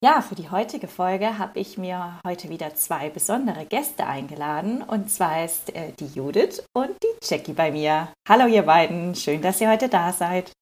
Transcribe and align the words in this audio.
Ja, 0.00 0.20
für 0.20 0.36
die 0.36 0.48
heutige 0.48 0.86
Folge 0.86 1.38
habe 1.38 1.58
ich 1.58 1.76
mir 1.76 2.20
heute 2.24 2.48
wieder 2.48 2.72
zwei 2.76 3.10
besondere 3.10 3.66
Gäste 3.66 4.06
eingeladen. 4.06 4.80
Und 4.80 5.10
zwar 5.10 5.44
ist 5.44 5.74
äh, 5.74 5.90
die 5.98 6.06
Judith 6.06 6.62
und 6.72 6.90
die 7.02 7.08
Jackie 7.20 7.52
bei 7.52 7.72
mir. 7.72 8.08
Hallo 8.28 8.46
ihr 8.46 8.62
beiden, 8.62 9.16
schön, 9.16 9.42
dass 9.42 9.60
ihr 9.60 9.68
heute 9.68 9.88
da 9.88 10.12
seid. 10.12 10.52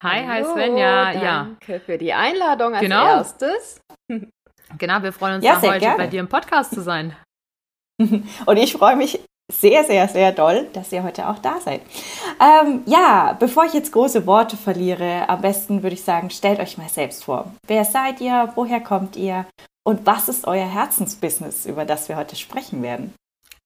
Hi, 0.00 0.24
hi 0.24 0.44
Svenja. 0.44 1.12
Danke 1.12 1.72
ja. 1.72 1.78
für 1.80 1.98
die 1.98 2.12
Einladung 2.12 2.74
als 2.74 2.82
genau. 2.82 3.04
erstes. 3.04 3.80
Genau, 4.78 5.02
wir 5.02 5.12
freuen 5.12 5.36
uns 5.36 5.44
ja, 5.44 5.60
heute 5.60 5.78
gerne. 5.78 5.98
bei 5.98 6.06
dir 6.08 6.18
im 6.18 6.28
Podcast 6.28 6.74
zu 6.74 6.80
sein. 6.80 7.14
Und 8.00 8.56
ich 8.56 8.72
freue 8.72 8.96
mich 8.96 9.20
sehr, 9.52 9.84
sehr, 9.84 10.08
sehr 10.08 10.32
doll, 10.32 10.68
dass 10.72 10.92
ihr 10.92 11.02
heute 11.02 11.28
auch 11.28 11.38
da 11.38 11.60
seid. 11.60 11.82
Ähm, 12.40 12.82
ja, 12.86 13.36
bevor 13.38 13.64
ich 13.64 13.74
jetzt 13.74 13.92
große 13.92 14.26
Worte 14.26 14.56
verliere, 14.56 15.28
am 15.28 15.40
besten 15.40 15.82
würde 15.82 15.94
ich 15.94 16.02
sagen, 16.02 16.30
stellt 16.30 16.60
euch 16.60 16.78
mal 16.78 16.88
selbst 16.88 17.24
vor. 17.24 17.52
Wer 17.66 17.84
seid 17.84 18.20
ihr? 18.20 18.52
Woher 18.54 18.80
kommt 18.80 19.16
ihr? 19.16 19.46
Und 19.86 20.06
was 20.06 20.28
ist 20.28 20.46
euer 20.46 20.66
Herzensbusiness, 20.66 21.66
über 21.66 21.84
das 21.84 22.08
wir 22.08 22.16
heute 22.16 22.36
sprechen 22.36 22.82
werden? 22.82 23.14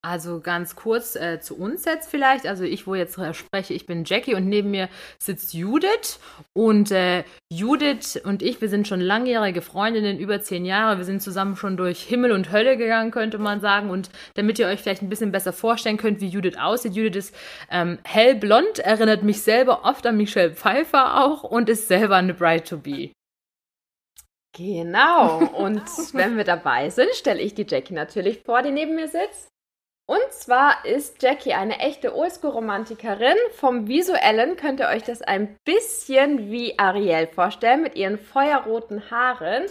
Also 0.09 0.41
ganz 0.41 0.75
kurz 0.75 1.17
äh, 1.17 1.39
zu 1.39 1.59
uns 1.59 1.85
jetzt 1.85 2.09
vielleicht. 2.09 2.47
Also 2.47 2.65
ich, 2.65 2.87
wo 2.87 2.95
jetzt 2.95 3.19
äh, 3.19 3.35
spreche, 3.35 3.75
ich 3.75 3.85
bin 3.85 4.05
Jackie 4.05 4.35
und 4.35 4.49
neben 4.49 4.71
mir 4.71 4.89
sitzt 5.19 5.53
Judith. 5.53 6.19
Und 6.55 6.91
äh, 6.91 7.25
Judith 7.53 8.19
und 8.25 8.41
ich, 8.41 8.59
wir 8.63 8.71
sind 8.71 8.89
schon 8.89 9.03
langjährige 9.03 9.61
Freundinnen, 9.61 10.19
über 10.19 10.41
zehn 10.41 10.65
Jahre. 10.65 10.97
Wir 10.97 11.05
sind 11.05 11.23
zusammen 11.23 11.57
schon 11.57 11.77
durch 11.77 12.01
Himmel 12.01 12.33
und 12.33 12.51
Hölle 12.51 12.79
gegangen, 12.79 13.11
könnte 13.11 13.37
man 13.37 13.61
sagen. 13.61 13.91
Und 13.91 14.09
damit 14.33 14.59
ihr 14.59 14.67
euch 14.69 14.81
vielleicht 14.81 15.03
ein 15.03 15.11
bisschen 15.11 15.31
besser 15.31 15.53
vorstellen 15.53 15.99
könnt, 15.99 16.23
wie 16.23 16.29
Judith 16.29 16.57
aussieht. 16.59 16.95
Judith 16.95 17.27
ist 17.27 17.35
ähm, 17.71 17.99
hellblond, 18.05 18.79
erinnert 18.79 19.25
mich 19.25 19.43
selber 19.43 19.85
oft 19.85 20.07
an 20.07 20.17
Michelle 20.17 20.55
Pfeiffer 20.55 21.23
auch 21.23 21.43
und 21.43 21.69
ist 21.69 21.87
selber 21.87 22.17
eine 22.17 22.33
Bride 22.33 22.65
to 22.65 22.79
Be. 22.79 23.11
Genau. 24.57 25.41
Und 25.49 25.83
wenn 26.15 26.39
wir 26.39 26.45
dabei 26.45 26.89
sind, 26.89 27.11
stelle 27.13 27.43
ich 27.43 27.55
die 27.55 27.67
Jackie 27.69 27.93
natürlich 27.93 28.41
vor, 28.43 28.63
die 28.63 28.71
neben 28.71 28.95
mir 28.95 29.09
sitzt. 29.09 29.51
Und 30.09 30.33
zwar 30.33 30.87
ist 30.87 31.23
Jackie 31.23 31.53
eine 31.53 31.81
echte 31.81 32.17
Oldschool-Romantikerin. 32.17 33.37
Vom 33.53 33.89
Visuellen 33.89 34.57
könnt 34.57 34.81
ihr 34.81 34.89
euch 34.89 35.03
das 35.03 35.21
ein 35.21 35.59
bisschen 35.65 36.51
wie 36.51 36.79
Ariel 36.79 37.27
vorstellen, 37.27 37.83
mit 37.83 37.95
ihren 37.95 38.17
feuerroten 38.17 39.11
Haaren. 39.11 39.67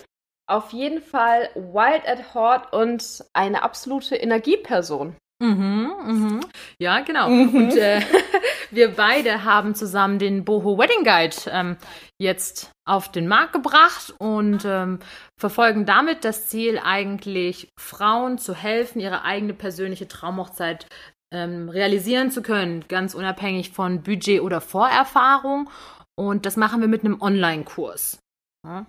Auf 0.48 0.74
jeden 0.74 1.02
Fall 1.02 1.50
wild 1.56 2.08
at 2.08 2.36
heart 2.36 2.72
und 2.72 3.26
eine 3.34 3.64
absolute 3.64 4.16
Energieperson. 4.16 5.16
Mhm, 5.40 5.92
mhm. 6.06 6.40
Ja, 6.78 7.00
genau. 7.00 7.30
Mhm. 7.30 7.56
Und 7.56 7.76
äh, 7.76 8.02
wir 8.70 8.96
beide 8.96 9.44
haben 9.44 9.74
zusammen 9.74 10.20
den 10.20 10.46
Boho 10.46 10.78
Wedding 10.78 11.04
Guide 11.04 11.36
ähm, 11.52 11.78
jetzt 12.20 12.72
auf 12.88 13.12
den 13.12 13.28
Markt 13.28 13.54
gebracht 13.54 14.14
und 14.18 14.66
ähm, 14.66 15.00
verfolgen 15.40 15.86
damit 15.86 16.24
das 16.24 16.48
Ziel, 16.48 16.80
eigentlich 16.84 17.70
Frauen 17.80 18.38
zu 18.38 18.56
helfen, 18.56 19.00
ihre 19.00 19.24
eigene 19.24 19.54
persönliche 19.54 20.08
Traumhochzeit 20.08 20.88
ähm, 21.34 21.70
realisieren 21.70 22.32
zu 22.32 22.42
können, 22.42 22.86
ganz 22.88 23.14
unabhängig 23.14 23.72
von 23.72 24.02
Budget 24.04 24.42
oder 24.42 24.62
Vorerfahrung. 24.62 25.70
Und 26.16 26.46
das 26.46 26.56
machen 26.56 26.82
wir 26.82 26.88
mit 26.88 27.04
einem 27.04 27.22
Online-Kurs. 27.22 28.20
Ja. 28.66 28.86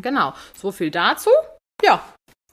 Genau, 0.00 0.34
so 0.54 0.72
viel 0.72 0.90
dazu. 0.90 1.30
Ja, 1.82 2.02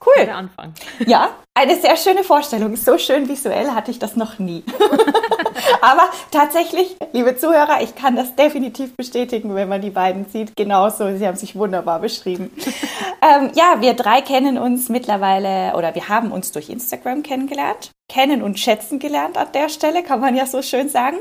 Cool. 0.06 0.26
Der 0.26 0.36
Anfang. 0.36 0.74
Ja, 1.06 1.36
eine 1.54 1.76
sehr 1.80 1.96
schöne 1.98 2.24
Vorstellung. 2.24 2.76
So 2.76 2.98
schön 2.98 3.28
visuell 3.30 3.72
hatte 3.72 3.92
ich 3.92 4.00
das 4.00 4.16
noch 4.16 4.40
nie. 4.40 4.64
Aber 5.82 6.10
tatsächlich, 6.32 6.96
liebe 7.14 7.38
Zuhörer, 7.38 7.82
ich 7.82 7.96
kann 7.96 8.16
das 8.16 8.36
definitiv 8.36 8.96
bestätigen, 8.96 9.56
wenn 9.56 9.70
man 9.70 9.82
die 9.82 9.90
beiden 9.90 10.26
sieht. 10.26 10.56
Genauso, 10.56 11.16
sie 11.16 11.28
haben 11.28 11.38
sich 11.38 11.56
wunderbar 11.56 12.00
beschrieben. 12.00 12.52
ähm, 13.22 13.52
ja, 13.56 13.82
wir 13.82 13.94
drei 13.94 14.22
kennen 14.22 14.58
uns 14.58 14.90
mittlerweile 14.90 15.76
oder 15.76 15.96
wir 15.96 16.10
haben 16.10 16.32
uns 16.32 16.52
durch 16.52 16.70
Instagram 16.70 17.24
kennengelernt. 17.24 17.92
Kennen 18.08 18.44
und 18.44 18.60
schätzen 18.60 19.00
gelernt 19.00 19.38
an 19.38 19.48
der 19.54 19.70
Stelle, 19.70 20.04
kann 20.04 20.20
man 20.20 20.36
ja 20.36 20.46
so 20.46 20.62
schön 20.62 20.90
sagen. 20.90 21.18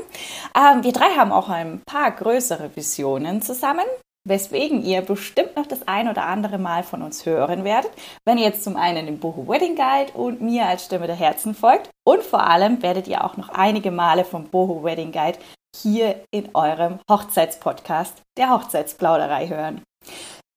Ähm, 0.55 0.83
wir 0.83 0.91
drei 0.91 1.09
haben 1.17 1.31
auch 1.31 1.49
ein 1.49 1.81
paar 1.85 2.11
größere 2.11 2.75
Visionen 2.75 3.41
zusammen 3.41 3.85
weswegen 4.25 4.83
ihr 4.83 5.01
bestimmt 5.01 5.55
noch 5.55 5.65
das 5.65 5.87
ein 5.87 6.09
oder 6.09 6.25
andere 6.25 6.57
Mal 6.57 6.83
von 6.83 7.01
uns 7.01 7.25
hören 7.25 7.63
werdet, 7.63 7.91
wenn 8.25 8.37
ihr 8.37 8.45
jetzt 8.45 8.63
zum 8.63 8.75
einen 8.75 9.05
dem 9.05 9.19
Boho 9.19 9.47
Wedding 9.47 9.75
Guide 9.75 10.11
und 10.13 10.41
mir 10.41 10.65
als 10.65 10.85
Stimme 10.85 11.07
der 11.07 11.15
Herzen 11.15 11.53
folgt 11.55 11.89
und 12.05 12.23
vor 12.23 12.45
allem 12.45 12.81
werdet 12.81 13.07
ihr 13.07 13.23
auch 13.23 13.37
noch 13.37 13.49
einige 13.49 13.91
Male 13.91 14.25
vom 14.25 14.45
Boho 14.45 14.83
Wedding 14.83 15.11
Guide 15.11 15.39
hier 15.75 16.23
in 16.31 16.49
eurem 16.53 16.99
Hochzeitspodcast 17.09 18.21
der 18.37 18.49
Hochzeitsplauderei 18.51 19.47
hören. 19.47 19.81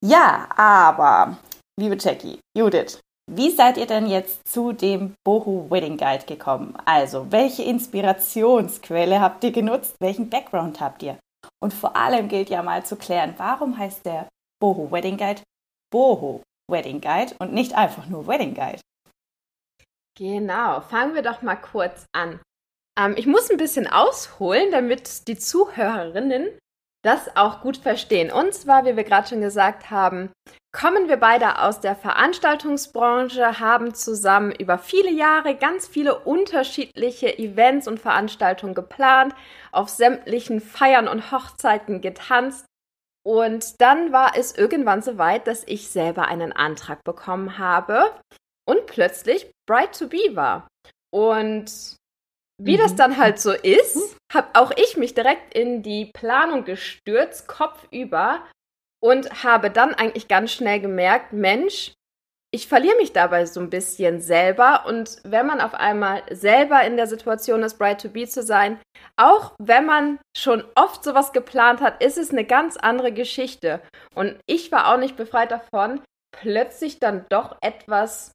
Ja, 0.04 0.48
aber 0.56 1.38
liebe 1.78 1.96
Jackie, 1.98 2.38
Judith, 2.56 3.00
wie 3.30 3.50
seid 3.50 3.76
ihr 3.76 3.86
denn 3.86 4.06
jetzt 4.06 4.48
zu 4.48 4.72
dem 4.72 5.12
Boho 5.22 5.66
Wedding 5.68 5.98
Guide 5.98 6.24
gekommen? 6.24 6.74
Also, 6.86 7.26
welche 7.30 7.62
Inspirationsquelle 7.62 9.20
habt 9.20 9.44
ihr 9.44 9.52
genutzt? 9.52 9.96
Welchen 10.00 10.30
Background 10.30 10.80
habt 10.80 11.02
ihr? 11.02 11.18
Und 11.60 11.74
vor 11.74 11.96
allem 11.96 12.28
gilt 12.28 12.50
ja 12.50 12.62
mal 12.62 12.84
zu 12.84 12.96
klären, 12.96 13.34
warum 13.36 13.76
heißt 13.76 14.06
der 14.06 14.28
Boho 14.60 14.90
Wedding 14.90 15.16
Guide 15.16 15.42
Boho 15.90 16.42
Wedding 16.70 17.00
Guide 17.00 17.34
und 17.38 17.52
nicht 17.52 17.74
einfach 17.74 18.06
nur 18.06 18.26
Wedding 18.26 18.54
Guide? 18.54 18.80
Genau, 20.16 20.80
fangen 20.80 21.14
wir 21.14 21.22
doch 21.22 21.42
mal 21.42 21.56
kurz 21.56 22.06
an. 22.12 22.40
Ähm, 22.98 23.14
ich 23.16 23.26
muss 23.26 23.50
ein 23.50 23.56
bisschen 23.56 23.86
ausholen, 23.86 24.70
damit 24.72 25.28
die 25.28 25.38
Zuhörerinnen 25.38 26.58
das 27.04 27.36
auch 27.36 27.60
gut 27.60 27.76
verstehen. 27.76 28.30
Und 28.30 28.52
zwar, 28.54 28.84
wie 28.84 28.96
wir 28.96 29.04
gerade 29.04 29.28
schon 29.28 29.40
gesagt 29.40 29.90
haben, 29.90 30.30
kommen 30.72 31.08
wir 31.08 31.16
beide 31.16 31.60
aus 31.62 31.80
der 31.80 31.94
Veranstaltungsbranche, 31.94 33.60
haben 33.60 33.94
zusammen 33.94 34.52
über 34.52 34.78
viele 34.78 35.10
Jahre 35.10 35.54
ganz 35.54 35.86
viele 35.86 36.18
unterschiedliche 36.18 37.38
Events 37.38 37.88
und 37.88 38.00
Veranstaltungen 38.00 38.74
geplant, 38.74 39.34
auf 39.72 39.88
sämtlichen 39.88 40.60
Feiern 40.60 41.08
und 41.08 41.30
Hochzeiten 41.30 42.00
getanzt. 42.00 42.66
Und 43.24 43.80
dann 43.80 44.12
war 44.12 44.36
es 44.36 44.56
irgendwann 44.56 45.02
so 45.02 45.18
weit, 45.18 45.46
dass 45.46 45.64
ich 45.66 45.88
selber 45.90 46.28
einen 46.28 46.52
Antrag 46.52 47.04
bekommen 47.04 47.58
habe 47.58 48.12
und 48.66 48.86
plötzlich 48.86 49.50
Bride 49.66 49.90
to 49.92 50.08
Be 50.08 50.34
war. 50.34 50.68
Und 51.10 51.97
wie 52.60 52.76
mhm. 52.76 52.80
das 52.80 52.96
dann 52.96 53.16
halt 53.16 53.40
so 53.40 53.52
ist, 53.52 53.96
mhm. 53.96 54.34
habe 54.34 54.48
auch 54.54 54.72
ich 54.76 54.96
mich 54.96 55.14
direkt 55.14 55.54
in 55.54 55.82
die 55.82 56.06
Planung 56.06 56.64
gestürzt, 56.64 57.46
kopfüber, 57.48 58.42
und 59.00 59.44
habe 59.44 59.70
dann 59.70 59.94
eigentlich 59.94 60.28
ganz 60.28 60.52
schnell 60.52 60.80
gemerkt, 60.80 61.32
Mensch, 61.32 61.92
ich 62.50 62.66
verliere 62.66 62.96
mich 62.96 63.12
dabei 63.12 63.44
so 63.46 63.60
ein 63.60 63.70
bisschen 63.70 64.20
selber. 64.20 64.86
Und 64.86 65.18
wenn 65.22 65.46
man 65.46 65.60
auf 65.60 65.74
einmal 65.74 66.22
selber 66.30 66.82
in 66.82 66.96
der 66.96 67.06
Situation 67.06 67.62
ist, 67.62 67.78
Bride 67.78 67.98
to 67.98 68.08
Be 68.08 68.26
zu 68.26 68.42
sein, 68.42 68.80
auch 69.16 69.52
wenn 69.58 69.84
man 69.84 70.18
schon 70.36 70.64
oft 70.74 71.04
sowas 71.04 71.32
geplant 71.32 71.80
hat, 71.80 72.02
ist 72.02 72.18
es 72.18 72.30
eine 72.30 72.44
ganz 72.44 72.76
andere 72.76 73.12
Geschichte. 73.12 73.80
Und 74.14 74.38
ich 74.46 74.72
war 74.72 74.92
auch 74.92 74.98
nicht 74.98 75.16
befreit 75.16 75.50
davon, 75.50 76.00
plötzlich 76.32 76.98
dann 76.98 77.26
doch 77.28 77.56
etwas 77.60 78.32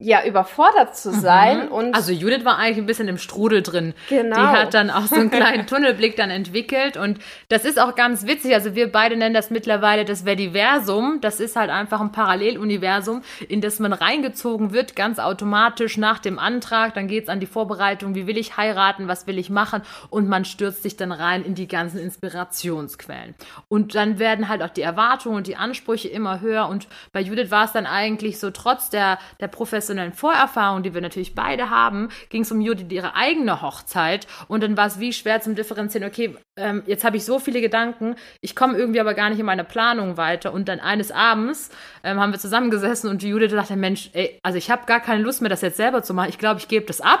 ja, 0.00 0.24
überfordert 0.24 0.96
zu 0.96 1.10
sein. 1.12 1.66
Mhm. 1.66 1.72
Und 1.72 1.94
also 1.94 2.12
Judith 2.12 2.44
war 2.44 2.56
eigentlich 2.56 2.78
ein 2.78 2.86
bisschen 2.86 3.08
im 3.08 3.18
Strudel 3.18 3.62
drin. 3.64 3.94
Genau. 4.08 4.36
Die 4.36 4.42
hat 4.42 4.72
dann 4.72 4.90
auch 4.90 5.06
so 5.06 5.16
einen 5.16 5.30
kleinen 5.32 5.66
Tunnelblick 5.66 6.14
dann 6.14 6.30
entwickelt. 6.30 6.96
Und 6.96 7.18
das 7.48 7.64
ist 7.64 7.80
auch 7.80 7.96
ganz 7.96 8.24
witzig. 8.24 8.54
Also 8.54 8.76
wir 8.76 8.92
beide 8.92 9.16
nennen 9.16 9.34
das 9.34 9.50
mittlerweile 9.50 10.04
das 10.04 10.22
Verdiversum. 10.22 11.18
Das 11.20 11.40
ist 11.40 11.56
halt 11.56 11.70
einfach 11.70 12.00
ein 12.00 12.12
Paralleluniversum, 12.12 13.22
in 13.48 13.60
das 13.60 13.80
man 13.80 13.92
reingezogen 13.92 14.72
wird, 14.72 14.94
ganz 14.94 15.18
automatisch 15.18 15.96
nach 15.96 16.20
dem 16.20 16.38
Antrag. 16.38 16.94
Dann 16.94 17.08
geht's 17.08 17.28
an 17.28 17.40
die 17.40 17.46
Vorbereitung, 17.46 18.14
wie 18.14 18.28
will 18.28 18.38
ich 18.38 18.56
heiraten, 18.56 19.08
was 19.08 19.26
will 19.26 19.36
ich 19.36 19.50
machen. 19.50 19.82
Und 20.10 20.28
man 20.28 20.44
stürzt 20.44 20.84
sich 20.84 20.96
dann 20.96 21.10
rein 21.10 21.44
in 21.44 21.56
die 21.56 21.66
ganzen 21.66 21.98
Inspirationsquellen. 21.98 23.34
Und 23.66 23.96
dann 23.96 24.20
werden 24.20 24.48
halt 24.48 24.62
auch 24.62 24.70
die 24.70 24.82
Erwartungen 24.82 25.38
und 25.38 25.48
die 25.48 25.56
Ansprüche 25.56 26.06
immer 26.06 26.40
höher. 26.40 26.68
Und 26.68 26.86
bei 27.12 27.20
Judith 27.20 27.50
war 27.50 27.64
es 27.64 27.72
dann 27.72 27.86
eigentlich 27.86 28.38
so, 28.38 28.52
trotz 28.52 28.90
der, 28.90 29.18
der 29.40 29.48
Profession 29.48 29.87
professionellen 29.88 30.12
Vorerfahrungen, 30.12 30.82
die 30.82 30.92
wir 30.92 31.00
natürlich 31.00 31.34
beide 31.34 31.70
haben, 31.70 32.10
ging 32.28 32.42
es 32.42 32.52
um 32.52 32.60
Judith 32.60 32.86
ihre 32.90 33.16
eigene 33.16 33.62
Hochzeit. 33.62 34.26
Und 34.46 34.62
dann 34.62 34.76
war 34.76 34.86
es 34.86 35.00
wie 35.00 35.12
schwer 35.12 35.40
zum 35.40 35.54
Differenzieren, 35.54 36.06
okay, 36.06 36.36
ähm, 36.56 36.82
jetzt 36.86 37.04
habe 37.04 37.16
ich 37.16 37.24
so 37.24 37.38
viele 37.38 37.60
Gedanken, 37.60 38.16
ich 38.42 38.54
komme 38.54 38.76
irgendwie 38.76 39.00
aber 39.00 39.14
gar 39.14 39.30
nicht 39.30 39.38
in 39.38 39.46
meine 39.46 39.64
Planung 39.64 40.16
weiter. 40.18 40.52
Und 40.52 40.68
dann 40.68 40.80
eines 40.80 41.10
Abends 41.10 41.70
ähm, 42.04 42.20
haben 42.20 42.32
wir 42.32 42.38
zusammengesessen 42.38 43.08
und 43.08 43.22
Judith 43.22 43.52
dachte, 43.52 43.76
Mensch, 43.76 44.10
ey, 44.12 44.38
also 44.42 44.58
ich 44.58 44.70
habe 44.70 44.84
gar 44.86 45.00
keine 45.00 45.22
Lust 45.22 45.40
mehr, 45.40 45.48
das 45.48 45.62
jetzt 45.62 45.78
selber 45.78 46.02
zu 46.02 46.12
machen, 46.12 46.28
ich 46.28 46.38
glaube, 46.38 46.60
ich 46.60 46.68
gebe 46.68 46.84
das 46.86 47.00
ab 47.00 47.20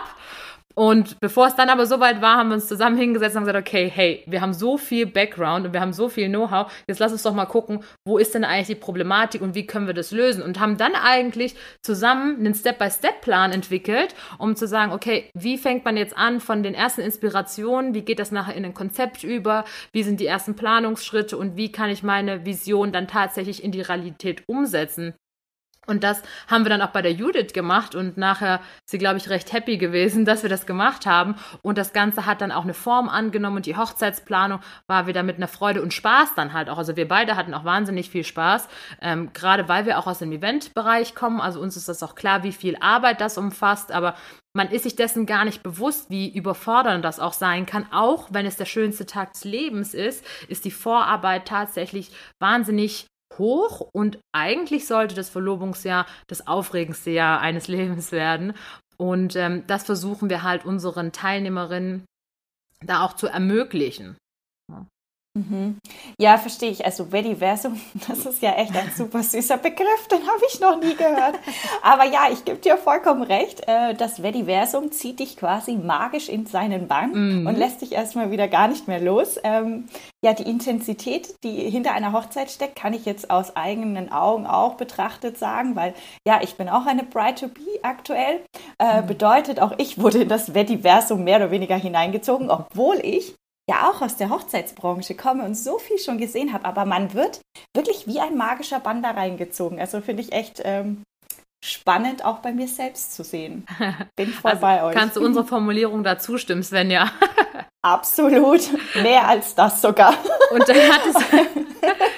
und 0.78 1.18
bevor 1.18 1.48
es 1.48 1.56
dann 1.56 1.70
aber 1.70 1.86
soweit 1.86 2.22
war, 2.22 2.36
haben 2.36 2.50
wir 2.50 2.54
uns 2.54 2.68
zusammen 2.68 2.96
hingesetzt 2.96 3.34
und 3.34 3.40
haben 3.40 3.46
gesagt, 3.46 3.66
okay, 3.66 3.90
hey, 3.92 4.22
wir 4.26 4.40
haben 4.40 4.52
so 4.52 4.78
viel 4.78 5.06
Background 5.06 5.66
und 5.66 5.72
wir 5.72 5.80
haben 5.80 5.92
so 5.92 6.08
viel 6.08 6.28
Know-how, 6.28 6.70
jetzt 6.86 7.00
lass 7.00 7.10
uns 7.10 7.24
doch 7.24 7.34
mal 7.34 7.46
gucken, 7.46 7.80
wo 8.06 8.16
ist 8.16 8.32
denn 8.32 8.44
eigentlich 8.44 8.68
die 8.68 8.74
Problematik 8.76 9.42
und 9.42 9.56
wie 9.56 9.66
können 9.66 9.88
wir 9.88 9.94
das 9.94 10.12
lösen? 10.12 10.40
Und 10.40 10.60
haben 10.60 10.76
dann 10.76 10.94
eigentlich 10.94 11.56
zusammen 11.82 12.38
einen 12.38 12.54
Step-by-Step-Plan 12.54 13.50
entwickelt, 13.50 14.14
um 14.38 14.54
zu 14.54 14.68
sagen, 14.68 14.92
okay, 14.92 15.28
wie 15.34 15.58
fängt 15.58 15.84
man 15.84 15.96
jetzt 15.96 16.16
an 16.16 16.38
von 16.38 16.62
den 16.62 16.74
ersten 16.74 17.00
Inspirationen, 17.00 17.92
wie 17.92 18.02
geht 18.02 18.20
das 18.20 18.30
nachher 18.30 18.54
in 18.54 18.64
ein 18.64 18.74
Konzept 18.74 19.24
über, 19.24 19.64
wie 19.90 20.04
sind 20.04 20.20
die 20.20 20.26
ersten 20.26 20.54
Planungsschritte 20.54 21.36
und 21.36 21.56
wie 21.56 21.72
kann 21.72 21.90
ich 21.90 22.04
meine 22.04 22.46
Vision 22.46 22.92
dann 22.92 23.08
tatsächlich 23.08 23.64
in 23.64 23.72
die 23.72 23.80
Realität 23.80 24.44
umsetzen? 24.46 25.14
Und 25.88 26.04
das 26.04 26.22
haben 26.48 26.64
wir 26.64 26.70
dann 26.70 26.82
auch 26.82 26.90
bei 26.90 27.02
der 27.02 27.12
Judith 27.12 27.52
gemacht 27.54 27.94
und 27.94 28.18
nachher 28.18 28.56
ist 28.84 28.90
sie, 28.90 28.98
glaube 28.98 29.16
ich, 29.16 29.30
recht 29.30 29.52
happy 29.52 29.78
gewesen, 29.78 30.24
dass 30.26 30.42
wir 30.42 30.50
das 30.50 30.66
gemacht 30.66 31.06
haben. 31.06 31.34
Und 31.62 31.78
das 31.78 31.92
Ganze 31.92 32.26
hat 32.26 32.40
dann 32.40 32.52
auch 32.52 32.64
eine 32.64 32.74
Form 32.74 33.08
angenommen 33.08 33.56
und 33.56 33.66
die 33.66 33.76
Hochzeitsplanung 33.76 34.60
war 34.86 35.06
wieder 35.06 35.22
mit 35.22 35.36
einer 35.36 35.48
Freude 35.48 35.82
und 35.82 35.94
Spaß 35.94 36.34
dann 36.36 36.52
halt 36.52 36.68
auch. 36.68 36.78
Also 36.78 36.96
wir 36.96 37.08
beide 37.08 37.36
hatten 37.36 37.54
auch 37.54 37.64
wahnsinnig 37.64 38.10
viel 38.10 38.24
Spaß, 38.24 38.68
ähm, 39.00 39.32
gerade 39.32 39.68
weil 39.68 39.86
wir 39.86 39.98
auch 39.98 40.06
aus 40.06 40.18
dem 40.18 40.30
Eventbereich 40.30 41.14
kommen. 41.14 41.40
Also 41.40 41.60
uns 41.60 41.76
ist 41.76 41.88
das 41.88 42.02
auch 42.02 42.14
klar, 42.14 42.42
wie 42.42 42.52
viel 42.52 42.76
Arbeit 42.80 43.20
das 43.20 43.38
umfasst, 43.38 43.90
aber 43.90 44.14
man 44.54 44.70
ist 44.70 44.82
sich 44.82 44.96
dessen 44.96 45.24
gar 45.24 45.44
nicht 45.44 45.62
bewusst, 45.62 46.10
wie 46.10 46.28
überfordernd 46.28 47.04
das 47.04 47.20
auch 47.20 47.32
sein 47.32 47.64
kann. 47.64 47.86
Auch 47.92 48.28
wenn 48.32 48.44
es 48.44 48.56
der 48.56 48.64
schönste 48.64 49.06
Tag 49.06 49.32
des 49.32 49.44
Lebens 49.44 49.94
ist, 49.94 50.24
ist 50.48 50.64
die 50.64 50.70
Vorarbeit 50.70 51.46
tatsächlich 51.46 52.10
wahnsinnig 52.40 53.06
hoch 53.36 53.88
und 53.92 54.18
eigentlich 54.32 54.86
sollte 54.86 55.14
das 55.14 55.28
Verlobungsjahr 55.28 56.06
das 56.26 56.46
aufregendste 56.46 57.10
Jahr 57.10 57.40
eines 57.40 57.68
Lebens 57.68 58.12
werden. 58.12 58.54
Und 58.96 59.36
ähm, 59.36 59.64
das 59.66 59.84
versuchen 59.84 60.28
wir 60.28 60.42
halt 60.42 60.64
unseren 60.64 61.12
Teilnehmerinnen 61.12 62.04
da 62.80 63.04
auch 63.04 63.14
zu 63.14 63.26
ermöglichen. 63.26 64.16
Mhm. 65.38 65.78
Ja, 66.18 66.36
verstehe 66.36 66.70
ich. 66.70 66.84
Also 66.84 67.12
Vediversum, 67.12 67.80
das 68.08 68.26
ist 68.26 68.42
ja 68.42 68.52
echt 68.52 68.74
ein 68.76 68.90
super 68.96 69.22
süßer 69.22 69.56
Begriff, 69.58 70.08
den 70.10 70.26
habe 70.26 70.42
ich 70.48 70.60
noch 70.60 70.80
nie 70.80 70.94
gehört. 70.94 71.38
Aber 71.82 72.04
ja, 72.04 72.28
ich 72.32 72.44
gebe 72.44 72.58
dir 72.58 72.76
vollkommen 72.76 73.22
recht. 73.22 73.66
Äh, 73.68 73.94
das 73.94 74.22
Vediversum 74.22 74.90
zieht 74.90 75.20
dich 75.20 75.36
quasi 75.36 75.76
magisch 75.76 76.28
in 76.28 76.46
seinen 76.46 76.88
Bann 76.88 77.12
mhm. 77.12 77.46
und 77.46 77.56
lässt 77.56 77.82
dich 77.82 77.92
erstmal 77.92 78.30
wieder 78.30 78.48
gar 78.48 78.68
nicht 78.68 78.88
mehr 78.88 79.00
los. 79.00 79.38
Ähm, 79.44 79.88
ja, 80.24 80.32
die 80.32 80.42
Intensität, 80.42 81.34
die 81.44 81.70
hinter 81.70 81.92
einer 81.92 82.12
Hochzeit 82.12 82.50
steckt, 82.50 82.76
kann 82.76 82.92
ich 82.92 83.04
jetzt 83.04 83.30
aus 83.30 83.54
eigenen 83.54 84.10
Augen 84.10 84.46
auch 84.46 84.74
betrachtet 84.74 85.38
sagen, 85.38 85.76
weil 85.76 85.94
ja, 86.26 86.40
ich 86.42 86.56
bin 86.56 86.68
auch 86.68 86.86
eine 86.86 87.04
Bride 87.04 87.36
to 87.36 87.48
be 87.48 87.78
aktuell. 87.82 88.40
Äh, 88.78 89.02
mhm. 89.02 89.06
Bedeutet, 89.06 89.60
auch 89.60 89.72
ich 89.78 90.00
wurde 90.00 90.22
in 90.22 90.28
das 90.28 90.54
Vediversum 90.54 91.22
mehr 91.22 91.36
oder 91.36 91.50
weniger 91.52 91.76
hineingezogen, 91.76 92.50
obwohl 92.50 92.96
ich 93.02 93.36
ja 93.68 93.88
auch 93.88 94.00
aus 94.00 94.16
der 94.16 94.30
Hochzeitsbranche 94.30 95.14
komme 95.14 95.44
und 95.44 95.54
so 95.54 95.78
viel 95.78 95.98
schon 95.98 96.18
gesehen 96.18 96.52
habe, 96.52 96.64
aber 96.64 96.84
man 96.84 97.14
wird 97.14 97.40
wirklich 97.76 98.06
wie 98.06 98.20
ein 98.20 98.36
magischer 98.36 98.80
Bann 98.80 99.02
da 99.02 99.10
reingezogen. 99.10 99.78
Also 99.78 100.00
finde 100.00 100.22
ich 100.22 100.32
echt 100.32 100.62
ähm, 100.64 101.02
spannend, 101.64 102.24
auch 102.24 102.38
bei 102.38 102.52
mir 102.52 102.68
selbst 102.68 103.14
zu 103.14 103.22
sehen. 103.24 103.66
Bin 104.16 104.28
voll 104.30 104.52
also 104.52 104.60
bei 104.60 104.82
euch. 104.82 104.94
Kannst 104.94 105.16
du 105.16 105.24
unserer 105.24 105.44
Formulierung 105.46 106.02
da 106.02 106.18
zustimmen, 106.18 106.62
Svenja? 106.62 107.10
Absolut. 107.82 108.62
Mehr 109.02 109.28
als 109.28 109.54
das 109.54 109.80
sogar. 109.80 110.14
Und 110.50 110.68
dann 110.68 110.76
hattest, 110.76 111.18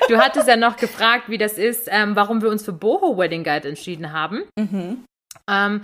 du 0.08 0.16
hattest 0.16 0.48
ja 0.48 0.56
noch 0.56 0.76
gefragt, 0.76 1.28
wie 1.28 1.36
das 1.36 1.58
ist, 1.58 1.88
ähm, 1.90 2.16
warum 2.16 2.40
wir 2.40 2.48
uns 2.48 2.64
für 2.64 2.72
Boho 2.72 3.18
Wedding 3.18 3.44
Guide 3.44 3.68
entschieden 3.68 4.12
haben. 4.12 4.44
Mhm. 4.56 5.04
Ähm, 5.48 5.82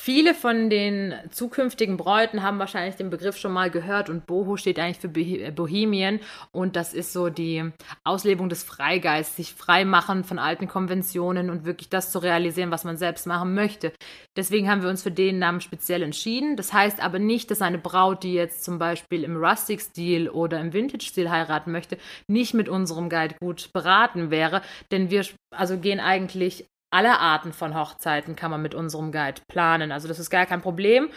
Viele 0.00 0.32
von 0.32 0.70
den 0.70 1.12
zukünftigen 1.28 1.96
Bräuten 1.96 2.44
haben 2.44 2.60
wahrscheinlich 2.60 2.94
den 2.94 3.10
Begriff 3.10 3.36
schon 3.36 3.52
mal 3.52 3.68
gehört 3.68 4.08
und 4.08 4.26
Boho 4.26 4.56
steht 4.56 4.78
eigentlich 4.78 4.98
für 4.98 5.08
äh, 5.18 5.50
Bohemien 5.50 6.20
und 6.52 6.76
das 6.76 6.94
ist 6.94 7.12
so 7.12 7.30
die 7.30 7.72
Auslebung 8.04 8.48
des 8.48 8.62
Freigeists, 8.62 9.36
sich 9.36 9.52
frei 9.52 9.84
machen 9.84 10.22
von 10.22 10.38
alten 10.38 10.68
Konventionen 10.68 11.50
und 11.50 11.64
wirklich 11.64 11.88
das 11.88 12.12
zu 12.12 12.20
realisieren, 12.20 12.70
was 12.70 12.84
man 12.84 12.96
selbst 12.96 13.26
machen 13.26 13.54
möchte. 13.54 13.92
Deswegen 14.36 14.70
haben 14.70 14.82
wir 14.82 14.88
uns 14.88 15.02
für 15.02 15.10
den 15.10 15.40
Namen 15.40 15.60
speziell 15.60 16.02
entschieden. 16.02 16.56
Das 16.56 16.72
heißt 16.72 17.02
aber 17.02 17.18
nicht, 17.18 17.50
dass 17.50 17.60
eine 17.60 17.78
Braut, 17.78 18.22
die 18.22 18.34
jetzt 18.34 18.62
zum 18.62 18.78
Beispiel 18.78 19.24
im 19.24 19.36
Rustic-Stil 19.36 20.30
oder 20.30 20.60
im 20.60 20.72
Vintage-Stil 20.72 21.28
heiraten 21.28 21.72
möchte, 21.72 21.98
nicht 22.28 22.54
mit 22.54 22.68
unserem 22.68 23.10
Guide 23.10 23.34
gut 23.40 23.72
beraten 23.72 24.30
wäre, 24.30 24.62
denn 24.92 25.10
wir 25.10 25.26
also 25.50 25.76
gehen 25.76 25.98
eigentlich 25.98 26.68
alle 26.90 27.18
Arten 27.18 27.52
von 27.52 27.74
Hochzeiten 27.74 28.36
kann 28.36 28.50
man 28.50 28.62
mit 28.62 28.74
unserem 28.74 29.12
Guide 29.12 29.42
planen. 29.48 29.92
Also 29.92 30.08
das 30.08 30.18
ist 30.18 30.30
gar 30.30 30.46
kein 30.46 30.62
Problem. 30.62 31.10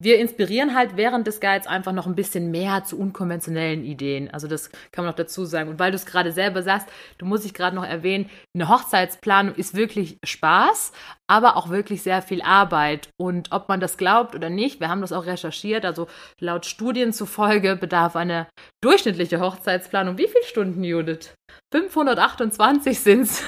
Wir 0.00 0.20
inspirieren 0.20 0.76
halt 0.76 0.96
während 0.96 1.26
des 1.26 1.40
Guides 1.40 1.66
einfach 1.66 1.90
noch 1.90 2.06
ein 2.06 2.14
bisschen 2.14 2.52
mehr 2.52 2.84
zu 2.84 2.96
unkonventionellen 2.96 3.84
Ideen. 3.84 4.30
Also 4.32 4.46
das 4.46 4.70
kann 4.92 5.04
man 5.04 5.06
noch 5.06 5.16
dazu 5.16 5.44
sagen. 5.44 5.68
Und 5.68 5.80
weil 5.80 5.90
du 5.90 5.96
es 5.96 6.06
gerade 6.06 6.30
selber 6.30 6.62
sagst, 6.62 6.88
du 7.18 7.26
musst 7.26 7.44
dich 7.44 7.52
gerade 7.52 7.74
noch 7.74 7.84
erwähnen, 7.84 8.30
eine 8.54 8.68
Hochzeitsplanung 8.68 9.56
ist 9.56 9.74
wirklich 9.74 10.18
Spaß, 10.24 10.92
aber 11.26 11.56
auch 11.56 11.70
wirklich 11.70 12.04
sehr 12.04 12.22
viel 12.22 12.42
Arbeit. 12.42 13.08
Und 13.20 13.50
ob 13.50 13.68
man 13.68 13.80
das 13.80 13.96
glaubt 13.96 14.36
oder 14.36 14.50
nicht, 14.50 14.78
wir 14.78 14.88
haben 14.88 15.00
das 15.00 15.12
auch 15.12 15.26
recherchiert. 15.26 15.84
Also 15.84 16.06
laut 16.38 16.64
Studien 16.64 17.12
zufolge 17.12 17.74
bedarf 17.74 18.14
eine 18.14 18.46
durchschnittliche 18.80 19.40
Hochzeitsplanung. 19.40 20.16
Wie 20.16 20.28
viele 20.28 20.44
Stunden, 20.44 20.84
Judith? 20.84 21.34
528 21.74 23.00
sind 23.00 23.22
es. 23.22 23.42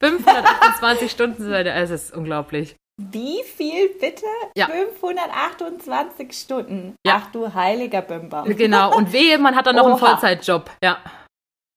528 0.00 1.10
Stunden 1.10 1.42
sind 1.42 1.66
es 1.66 1.90
ist 1.90 2.16
unglaublich. 2.16 2.76
Wie 2.98 3.42
viel 3.42 3.90
bitte? 4.00 4.24
Ja. 4.56 4.66
528 4.66 6.32
Stunden. 6.32 6.94
Ja. 7.06 7.22
Ach 7.22 7.30
du 7.30 7.52
heiliger 7.52 8.00
Bimber. 8.00 8.44
Genau. 8.46 8.96
Und 8.96 9.12
wehe, 9.12 9.38
man 9.38 9.54
hat 9.54 9.66
dann 9.66 9.76
noch 9.76 9.84
Oha. 9.84 9.90
einen 9.90 9.98
Vollzeitjob. 9.98 10.70
Ja. 10.82 10.98